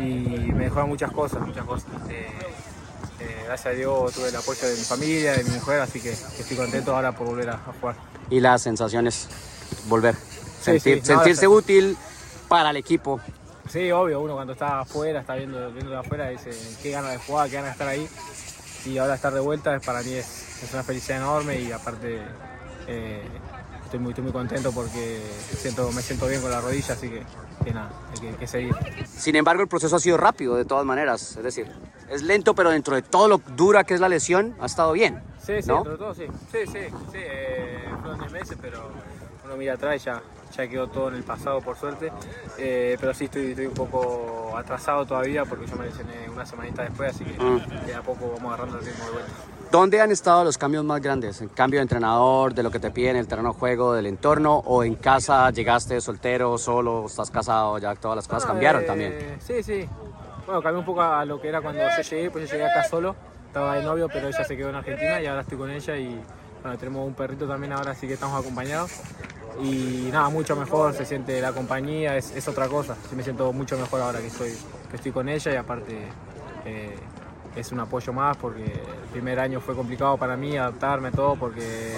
[0.00, 1.86] y me dejaron muchas cosas, muchas cosas.
[2.08, 2.26] Eh,
[3.20, 6.10] eh, gracias a Dios tuve el apoyo de mi familia, de mi mujer, así que
[6.10, 7.96] estoy contento ahora por volver a, jugar.
[8.30, 9.28] ¿Y las sensaciones?
[9.88, 10.14] Volver.
[10.60, 11.96] sentirse útil
[12.48, 13.20] para el equipo.
[13.68, 16.50] Sí, obvio, uno cuando está afuera, está viendo, viendo de afuera, dice
[16.82, 18.08] qué ganas de jugar, qué ganas de estar ahí.
[18.84, 22.20] Y ahora estar de vuelta para mí es, es una felicidad enorme y aparte
[22.86, 23.22] eh,
[23.84, 25.20] estoy muy, muy contento porque
[25.56, 27.22] siento, me siento bien con la rodilla, así que,
[27.64, 28.74] que nada, hay que, seguir.
[29.06, 31.70] Sin embargo, el proceso ha sido rápido de todas maneras, es decir,
[32.10, 35.22] es lento, pero dentro de todo lo dura que es la lesión, ha estado bien.
[35.38, 36.26] Sí, sí, dentro de todo, sí.
[36.52, 36.80] Sí, sí,
[37.12, 38.90] sí, eh, fueron 10 meses, pero
[39.44, 40.22] uno mira atrás y ya,
[40.58, 42.12] ya quedó todo en el pasado, por suerte.
[42.58, 46.82] Eh, pero sí, estoy, estoy un poco atrasado todavía porque yo me lesioné una semanita
[46.82, 47.86] después, así que mm.
[47.86, 49.32] de a poco vamos agarrando el ritmo de vuelta.
[49.70, 51.40] ¿Dónde han estado los cambios más grandes?
[51.42, 54.62] ¿En cambio de entrenador, de lo que te piden, el terreno de juego, del entorno?
[54.64, 57.78] ¿O en casa llegaste soltero, solo, estás casado?
[57.78, 59.36] Ya todas las cosas cambiaron eh, también.
[59.40, 59.88] Sí, sí.
[60.46, 62.82] Bueno, cambió un poco a lo que era cuando yo llegué, pues yo llegué acá
[62.84, 63.14] solo,
[63.46, 66.18] estaba de novio, pero ella se quedó en Argentina y ahora estoy con ella y
[66.62, 68.92] bueno, tenemos un perrito también ahora, así que estamos acompañados.
[69.62, 72.96] Y nada, mucho mejor, se siente la compañía, es, es otra cosa.
[73.08, 74.56] Sí me siento mucho mejor ahora que estoy,
[74.90, 76.08] que estoy con ella y aparte...
[76.64, 76.96] Eh,
[77.56, 81.92] es un apoyo más porque el primer año fue complicado para mí adaptarme todo porque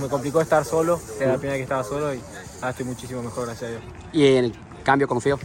[0.00, 2.20] me complicó estar solo, era la primera vez que estaba solo y
[2.56, 3.82] ahora estoy muchísimo mejor, gracias a Dios.
[4.12, 5.38] ¿Y en el cambio confío?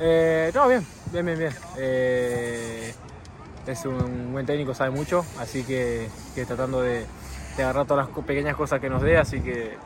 [0.00, 1.52] Eh, no, bien, bien, bien, bien.
[1.76, 2.94] Eh,
[3.66, 6.08] es un buen técnico, sabe mucho, así que,
[6.46, 7.04] tratando de,
[7.62, 9.76] agarrar todas las pequeñas cosas que nos dé, así que,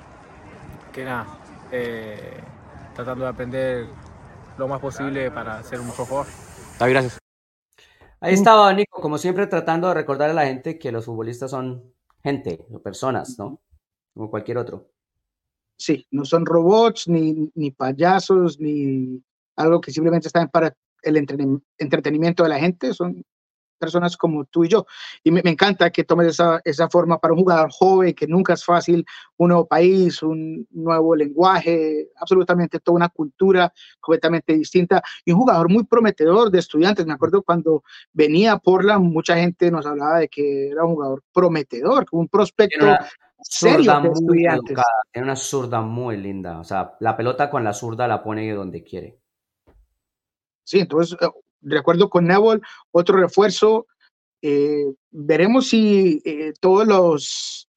[0.93, 1.27] que nada,
[1.71, 2.41] eh,
[2.95, 3.87] tratando de aprender
[4.59, 6.27] lo más posible para ser un mejor jugador.
[6.81, 7.19] gracias.
[8.21, 11.93] Ahí estaba Nico, como siempre tratando de recordar a la gente que los futbolistas son
[12.23, 13.61] gente, personas, ¿no?
[14.15, 14.91] Como cualquier otro.
[15.77, 19.21] Sí, no son robots, ni, ni payasos, ni
[19.57, 23.25] algo que simplemente están para el entretenimiento de la gente, son
[23.83, 24.87] personas como tú y yo.
[25.25, 28.65] Y me, encanta que tomes esa, esa, forma para un jugador joven, que nunca es
[28.65, 29.05] fácil,
[29.39, 35.69] un nuevo país, un nuevo lenguaje, absolutamente toda una cultura completamente distinta y un jugador
[35.69, 37.05] muy prometedor de estudiantes.
[37.07, 41.25] Me acuerdo cuando venía por la, mucha gente nos hablaba de que era un jugador
[41.33, 42.87] prometedor, un prospecto
[43.43, 44.79] serio de estudiantes.
[45.13, 48.85] Tiene una zurda muy linda, o sea, la pelota con la zurda la pone donde
[48.85, 49.19] quiere.
[50.65, 51.27] Sí, entonces eh,
[51.63, 52.61] de acuerdo con Neville,
[52.91, 53.87] otro refuerzo.
[54.43, 57.69] Eh, veremos si eh, todos los,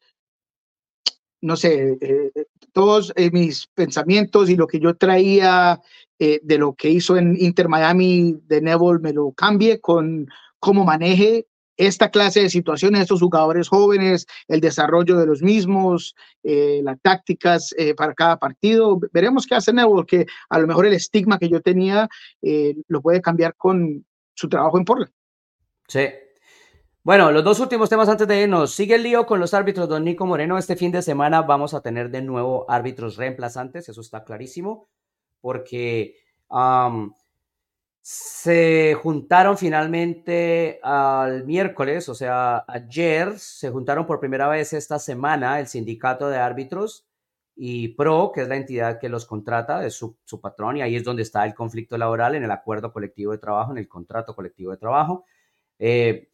[1.41, 2.31] no sé, eh,
[2.73, 5.79] todos mis pensamientos y lo que yo traía
[6.17, 10.29] de lo que hizo en Inter Miami de Neville me lo cambie con
[10.59, 11.45] cómo maneje
[11.77, 17.73] esta clase de situaciones, estos jugadores jóvenes, el desarrollo de los mismos, eh, las tácticas
[17.77, 18.99] eh, para cada partido.
[19.11, 22.07] Veremos qué hace Nebo, porque a lo mejor el estigma que yo tenía
[22.41, 25.11] eh, lo puede cambiar con su trabajo en Portland.
[25.87, 26.07] Sí.
[27.03, 28.73] Bueno, los dos últimos temas antes de irnos.
[28.73, 30.57] Sigue el lío con los árbitros, don Nico Moreno.
[30.57, 34.89] Este fin de semana vamos a tener de nuevo árbitros reemplazantes, eso está clarísimo,
[35.39, 36.15] porque
[38.07, 45.59] se juntaron finalmente al miércoles, o sea, ayer se juntaron por primera vez esta semana
[45.59, 47.07] el sindicato de árbitros
[47.55, 51.03] y PRO, que es la entidad que los contrata, es su, patrón y ahí es
[51.03, 54.69] donde está el conflicto laboral en el acuerdo colectivo de trabajo, en el contrato colectivo
[54.69, 55.25] de trabajo.
[55.79, 56.29] Eh,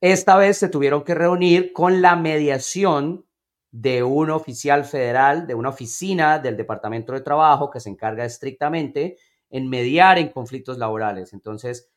[0.00, 3.26] esta vez se tuvieron que reunir con la mediación
[3.70, 9.18] de un oficial federal, de una oficina del Departamento de Trabajo que se encarga estrictamente
[9.54, 11.32] en mediar en conflictos laborales.
[11.32, 11.88] Entonces,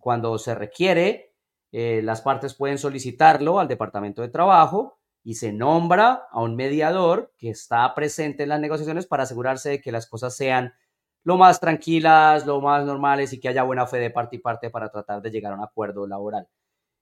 [0.00, 1.32] cuando se requiere,
[1.70, 7.32] eh, las partes pueden solicitarlo al Departamento de Trabajo y se nombra a un mediador
[7.38, 10.74] que está presente en las negociaciones para asegurarse de que las cosas sean
[11.22, 14.70] lo más tranquilas, lo más normales y que haya buena fe de parte y parte
[14.70, 16.48] para tratar de llegar a un acuerdo laboral.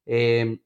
[0.04, 0.60] Em,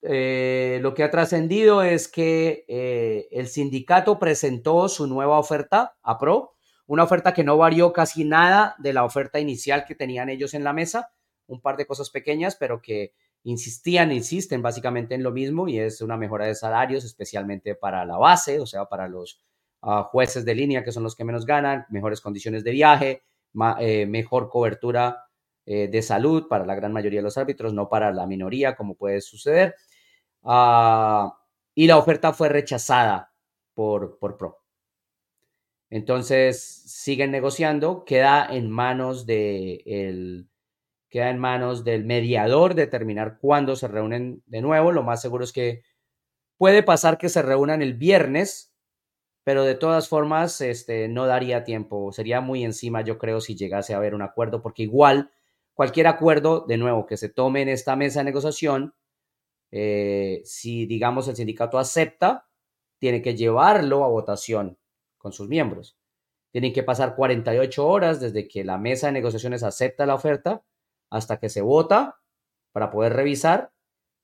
[0.00, 6.18] eh, lo que ha trascendido es que eh, el sindicato presentó su nueva oferta a
[6.18, 6.54] PRO,
[6.90, 10.64] una oferta que no varió casi nada de la oferta inicial que tenían ellos en
[10.64, 11.12] la mesa,
[11.46, 13.12] un par de cosas pequeñas, pero que
[13.44, 18.16] insistían, insisten básicamente en lo mismo y es una mejora de salarios, especialmente para la
[18.18, 19.40] base, o sea, para los
[19.82, 23.22] ah, jueces de línea, que son los que menos ganan, mejores condiciones de viaje,
[23.78, 25.26] eh, mejor cobertura
[25.66, 28.96] eh, de salud para la gran mayoría de los árbitros, no para la minoría, como
[28.96, 29.76] puede suceder.
[30.42, 31.38] Ah,
[31.72, 33.32] y la oferta fue rechazada
[33.74, 34.60] por, por Pro.
[35.90, 36.79] Entonces,
[37.10, 40.48] siguen negociando, queda en manos de el,
[41.08, 44.92] queda en manos del mediador determinar cuándo se reúnen de nuevo.
[44.92, 45.82] Lo más seguro es que
[46.56, 48.72] puede pasar que se reúnan el viernes,
[49.42, 52.12] pero de todas formas este, no daría tiempo.
[52.12, 55.32] Sería muy encima, yo creo, si llegase a haber un acuerdo, porque igual
[55.74, 58.94] cualquier acuerdo, de nuevo, que se tome en esta mesa de negociación,
[59.72, 62.46] eh, si digamos el sindicato acepta,
[63.00, 64.78] tiene que llevarlo a votación
[65.18, 65.99] con sus miembros.
[66.52, 70.62] Tienen que pasar 48 horas desde que la mesa de negociaciones acepta la oferta
[71.10, 72.20] hasta que se vota
[72.72, 73.72] para poder revisar,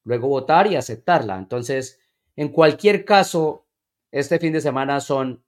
[0.05, 1.37] luego votar y aceptarla.
[1.39, 2.01] Entonces,
[2.37, 3.67] en cualquier caso,
[4.13, 5.45] este fin de semana son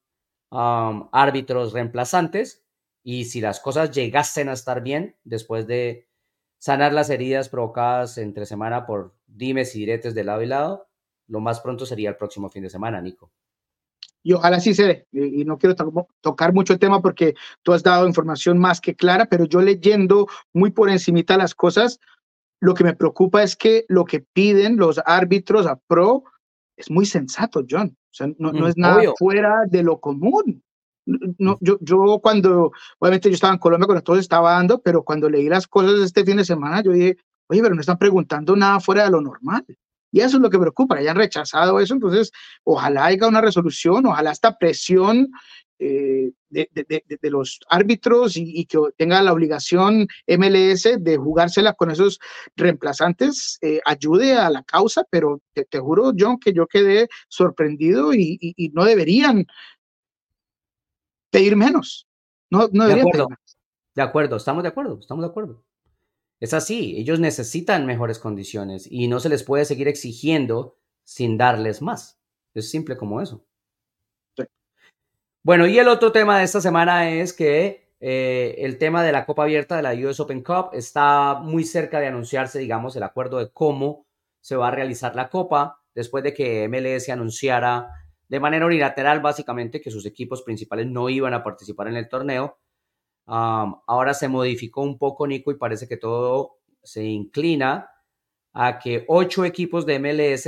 [0.50, 2.64] um, árbitros reemplazantes
[3.02, 6.08] y si las cosas llegasen a estar bien después de
[6.58, 10.88] sanar las heridas provocadas entre semana por dimes y diretes de lado y lado,
[11.28, 13.30] lo más pronto sería el próximo fin de semana, Nico.
[14.22, 15.06] Y ojalá sí se dé.
[15.12, 15.74] Y no quiero
[16.20, 20.26] tocar mucho el tema porque tú has dado información más que clara, pero yo leyendo
[20.52, 21.98] muy por encimita las cosas,
[22.60, 26.24] lo que me preocupa es que lo que piden los árbitros a pro
[26.76, 27.96] es muy sensato, John.
[27.96, 30.62] O sea, no, no mm, es nada fuera de lo común.
[31.06, 35.30] No, yo, yo cuando, obviamente yo estaba en Colombia cuando todo estaba dando, pero cuando
[35.30, 37.16] leí las cosas este fin de semana, yo dije,
[37.48, 39.64] oye, pero no están preguntando nada fuera de lo normal.
[40.10, 41.94] Y eso es lo que preocupa, hayan rechazado eso.
[41.94, 42.32] Entonces,
[42.64, 45.30] ojalá haya una resolución, ojalá esta presión
[45.80, 51.92] eh, de, de, de, los árbitros y, que tenga la obligación MLS de jugársela con
[51.92, 52.18] esos
[52.56, 58.38] reemplazantes eh, ayude a la causa, pero te, juro, John, que yo quedé sorprendido y,
[58.40, 59.46] y, no deberían
[61.30, 62.08] pedir menos.
[62.50, 63.28] No, no deberían de acuerdo,
[63.94, 65.64] de acuerdo, estamos de acuerdo, estamos de acuerdo.
[66.40, 71.82] Es así, ellos necesitan mejores condiciones y no se les puede seguir exigiendo sin darles
[71.82, 72.20] más.
[72.54, 73.44] Es simple como eso.
[75.42, 79.24] Bueno, y el otro tema de esta semana es que eh, el tema de la
[79.24, 83.38] Copa Abierta de la US Open Cup está muy cerca de anunciarse, digamos, el acuerdo
[83.38, 84.06] de cómo
[84.40, 87.88] se va a realizar la Copa después de que MLS anunciara
[88.28, 92.58] de manera unilateral básicamente que sus equipos principales no iban a participar en el torneo
[93.28, 97.90] ahora se modificó un poco, Nico, y parece que todo se inclina
[98.52, 100.46] a que ocho equipos de MLS,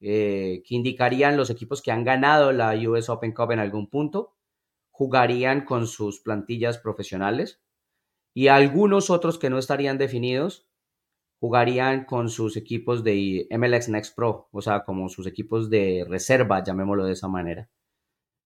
[0.00, 4.34] eh, que indicarían los equipos que han ganado la US Open Cup en algún punto,
[4.90, 7.60] jugarían con sus plantillas profesionales
[8.34, 10.66] y algunos otros que no estarían definidos
[11.40, 16.64] jugarían con sus equipos de MLS Next Pro, o sea, como sus equipos de reserva,
[16.64, 17.68] llamémoslo de esa manera.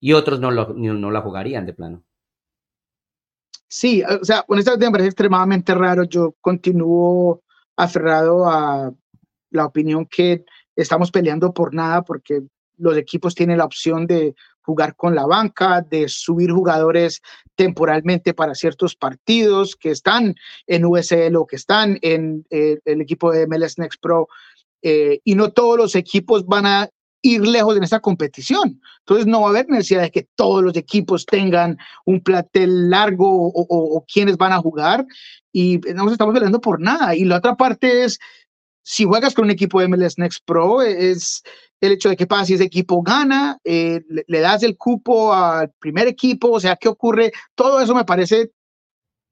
[0.00, 2.04] Y otros no la jugarían de plano.
[3.68, 6.04] Sí, o sea, honestamente me parece extremadamente raro.
[6.04, 7.42] Yo continúo
[7.76, 8.92] aferrado a
[9.50, 10.44] la opinión que
[10.74, 12.42] estamos peleando por nada porque
[12.78, 17.20] los equipos tienen la opción de jugar con la banca, de subir jugadores
[17.54, 20.34] temporalmente para ciertos partidos que están
[20.66, 24.28] en USL o que están en eh, el equipo de MLS Next Pro.
[24.82, 26.88] Eh, y no todos los equipos van a
[27.22, 28.80] ir lejos en esta competición.
[29.00, 33.26] Entonces no va a haber necesidad de que todos los equipos tengan un platel largo
[33.28, 35.04] o, quienes van a jugar
[35.52, 37.14] y no nos estamos peleando por nada.
[37.14, 38.18] Y la otra parte es,
[38.82, 41.42] si juegas con un equipo MLS Next Pro, es
[41.80, 45.70] el hecho de que pasa si ese equipo gana, eh, le, das el cupo al
[45.78, 47.32] primer equipo, o sea, ¿qué ocurre?
[47.54, 48.50] Todo eso me parece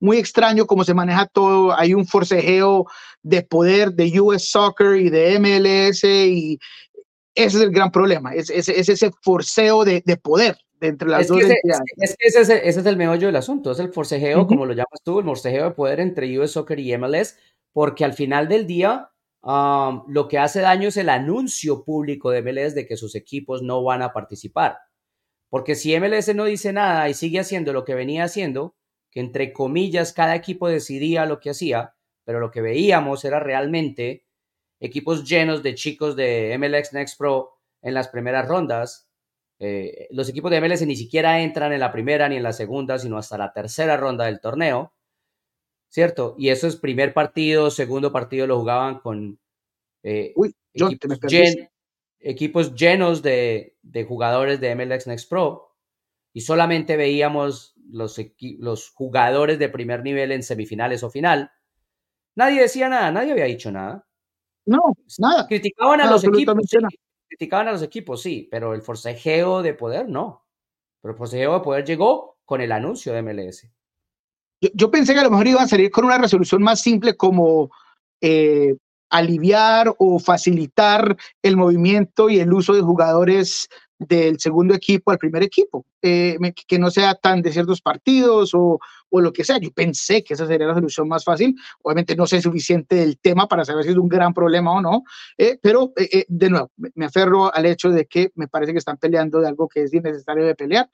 [0.00, 1.76] muy extraño cómo se maneja todo.
[1.76, 2.86] Hay un forcejeo
[3.22, 6.58] de poder de US Soccer y de MLS y
[7.36, 11.28] ese es el gran problema, es, es, ese forceo de, de, poder de entre las
[11.28, 11.82] dos entidades.
[11.96, 14.72] Es, que ese es, ese es, el meollo del asunto, es el forcejeo, como lo
[14.72, 17.38] llamas tú, el forcejeo de poder entre US Soccer y MLS,
[17.72, 19.10] porque al final del día
[19.42, 23.62] um, lo que hace daño es el anuncio público de MLS de que sus equipos
[23.62, 24.78] no van a participar.
[25.48, 28.74] Porque si MLS no dice nada y sigue haciendo lo que venía haciendo,
[29.10, 34.25] que entre comillas cada equipo decidía lo que hacía, pero lo que veíamos era realmente
[34.80, 39.08] equipos llenos de chicos de MLX Next Pro en las primeras rondas.
[39.58, 42.98] Eh, los equipos de MLS ni siquiera entran en la primera ni en la segunda,
[42.98, 44.92] sino hasta la tercera ronda del torneo,
[45.88, 46.34] ¿cierto?
[46.38, 49.38] Y eso es primer partido, segundo partido lo jugaban con
[50.02, 50.34] eh,
[52.20, 55.74] equipos, llenos de, jugadores de MLX Next Pro
[56.32, 58.20] y solamente veíamos los,
[58.58, 61.50] los jugadores de primer nivel en semifinales o final.
[62.34, 64.05] Nadie decía nada, nadie había dicho nada.
[64.66, 64.80] No,
[65.18, 65.46] nada.
[65.46, 66.56] Criticaban a los equipos.
[66.68, 66.78] Sí,
[67.28, 70.44] criticaban a los equipos, sí, pero el forcejeo de poder no.
[71.00, 73.68] Pero el forcejeo de poder llegó con el anuncio de MLS.
[74.74, 77.70] Yo, pensé que a lo mejor iban a salir con una resolución más simple como
[78.20, 78.74] eh,
[79.10, 83.68] aliviar o facilitar el movimiento y el uso de jugadores
[83.98, 86.36] del segundo equipo al primer equipo, eh,
[86.66, 88.78] que no sea tan de ciertos partidos o,
[89.08, 89.58] o, lo que sea.
[89.58, 91.56] Yo pensé que esa sería la solución más fácil.
[91.82, 95.04] Obviamente no sé suficiente del tema para saber si es un gran problema o no,
[95.38, 98.98] eh, pero eh, de nuevo, me aferro al hecho de que me parece que están
[98.98, 100.90] peleando de algo que es innecesario de pelear,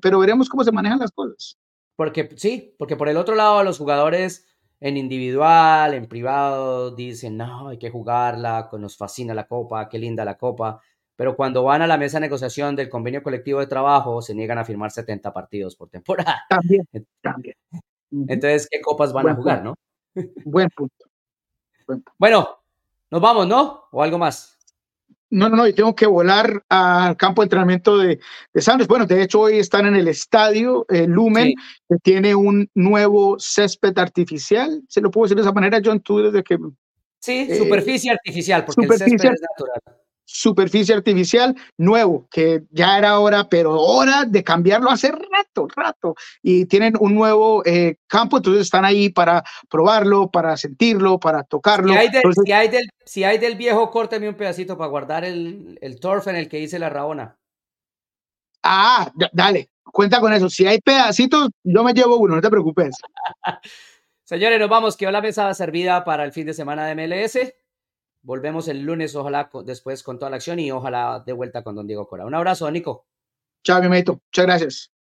[0.00, 1.58] pero veremos cómo se manejan las cosas.
[1.96, 4.46] Porque sí, porque por el otro lado los jugadores
[4.80, 10.24] en individual, en privado, dicen, no, hay que jugarla, nos fascina la copa, qué linda
[10.24, 10.80] la copa
[11.16, 14.58] pero cuando van a la mesa de negociación del convenio colectivo de trabajo, se niegan
[14.58, 16.44] a firmar 70 partidos por temporada.
[16.48, 16.86] También,
[17.22, 17.56] también.
[18.10, 19.74] Entonces, ¿qué copas van a jugar, no?
[20.44, 21.06] Buen punto.
[22.18, 22.48] Bueno,
[23.10, 23.84] nos vamos, ¿no?
[23.90, 24.58] ¿O algo más?
[25.30, 28.20] No, no, no, yo tengo que volar al campo de entrenamiento de,
[28.52, 28.86] de Santos.
[28.86, 31.54] Bueno, de hecho, hoy están en el estadio Lumen,
[31.88, 34.82] que tiene un nuevo césped artificial.
[34.88, 36.00] ¿Se lo puedo decir de esa manera, John?
[36.00, 36.56] Tú desde que.
[37.18, 43.18] Sí, eh, superficie artificial, porque el césped es natural superficie artificial nuevo, que ya era
[43.18, 46.14] hora, pero hora de cambiarlo hace rato, rato.
[46.42, 51.92] Y tienen un nuevo eh, campo, entonces están ahí para probarlo, para sentirlo, para tocarlo.
[51.92, 51.98] Si
[52.52, 56.36] hay, del, si hay, del, viejo, córteme un pedacito para guardar el, el turf en
[56.36, 57.36] el que hice la rabona.
[58.62, 60.48] Ah, dale, cuenta con eso.
[60.48, 62.96] Si hay pedacitos, yo me llevo uno, no te preocupes.
[64.24, 64.96] Señores, nos vamos.
[64.96, 67.38] Quedó la mesa servida para el fin de semana de MLS.
[68.24, 71.86] Volvemos el lunes, ojalá después con toda la acción y ojalá de vuelta con don
[71.86, 72.24] Diego Cora.
[72.24, 73.06] Un abrazo, Nico.
[73.62, 74.93] Chao, mi Muchas gracias.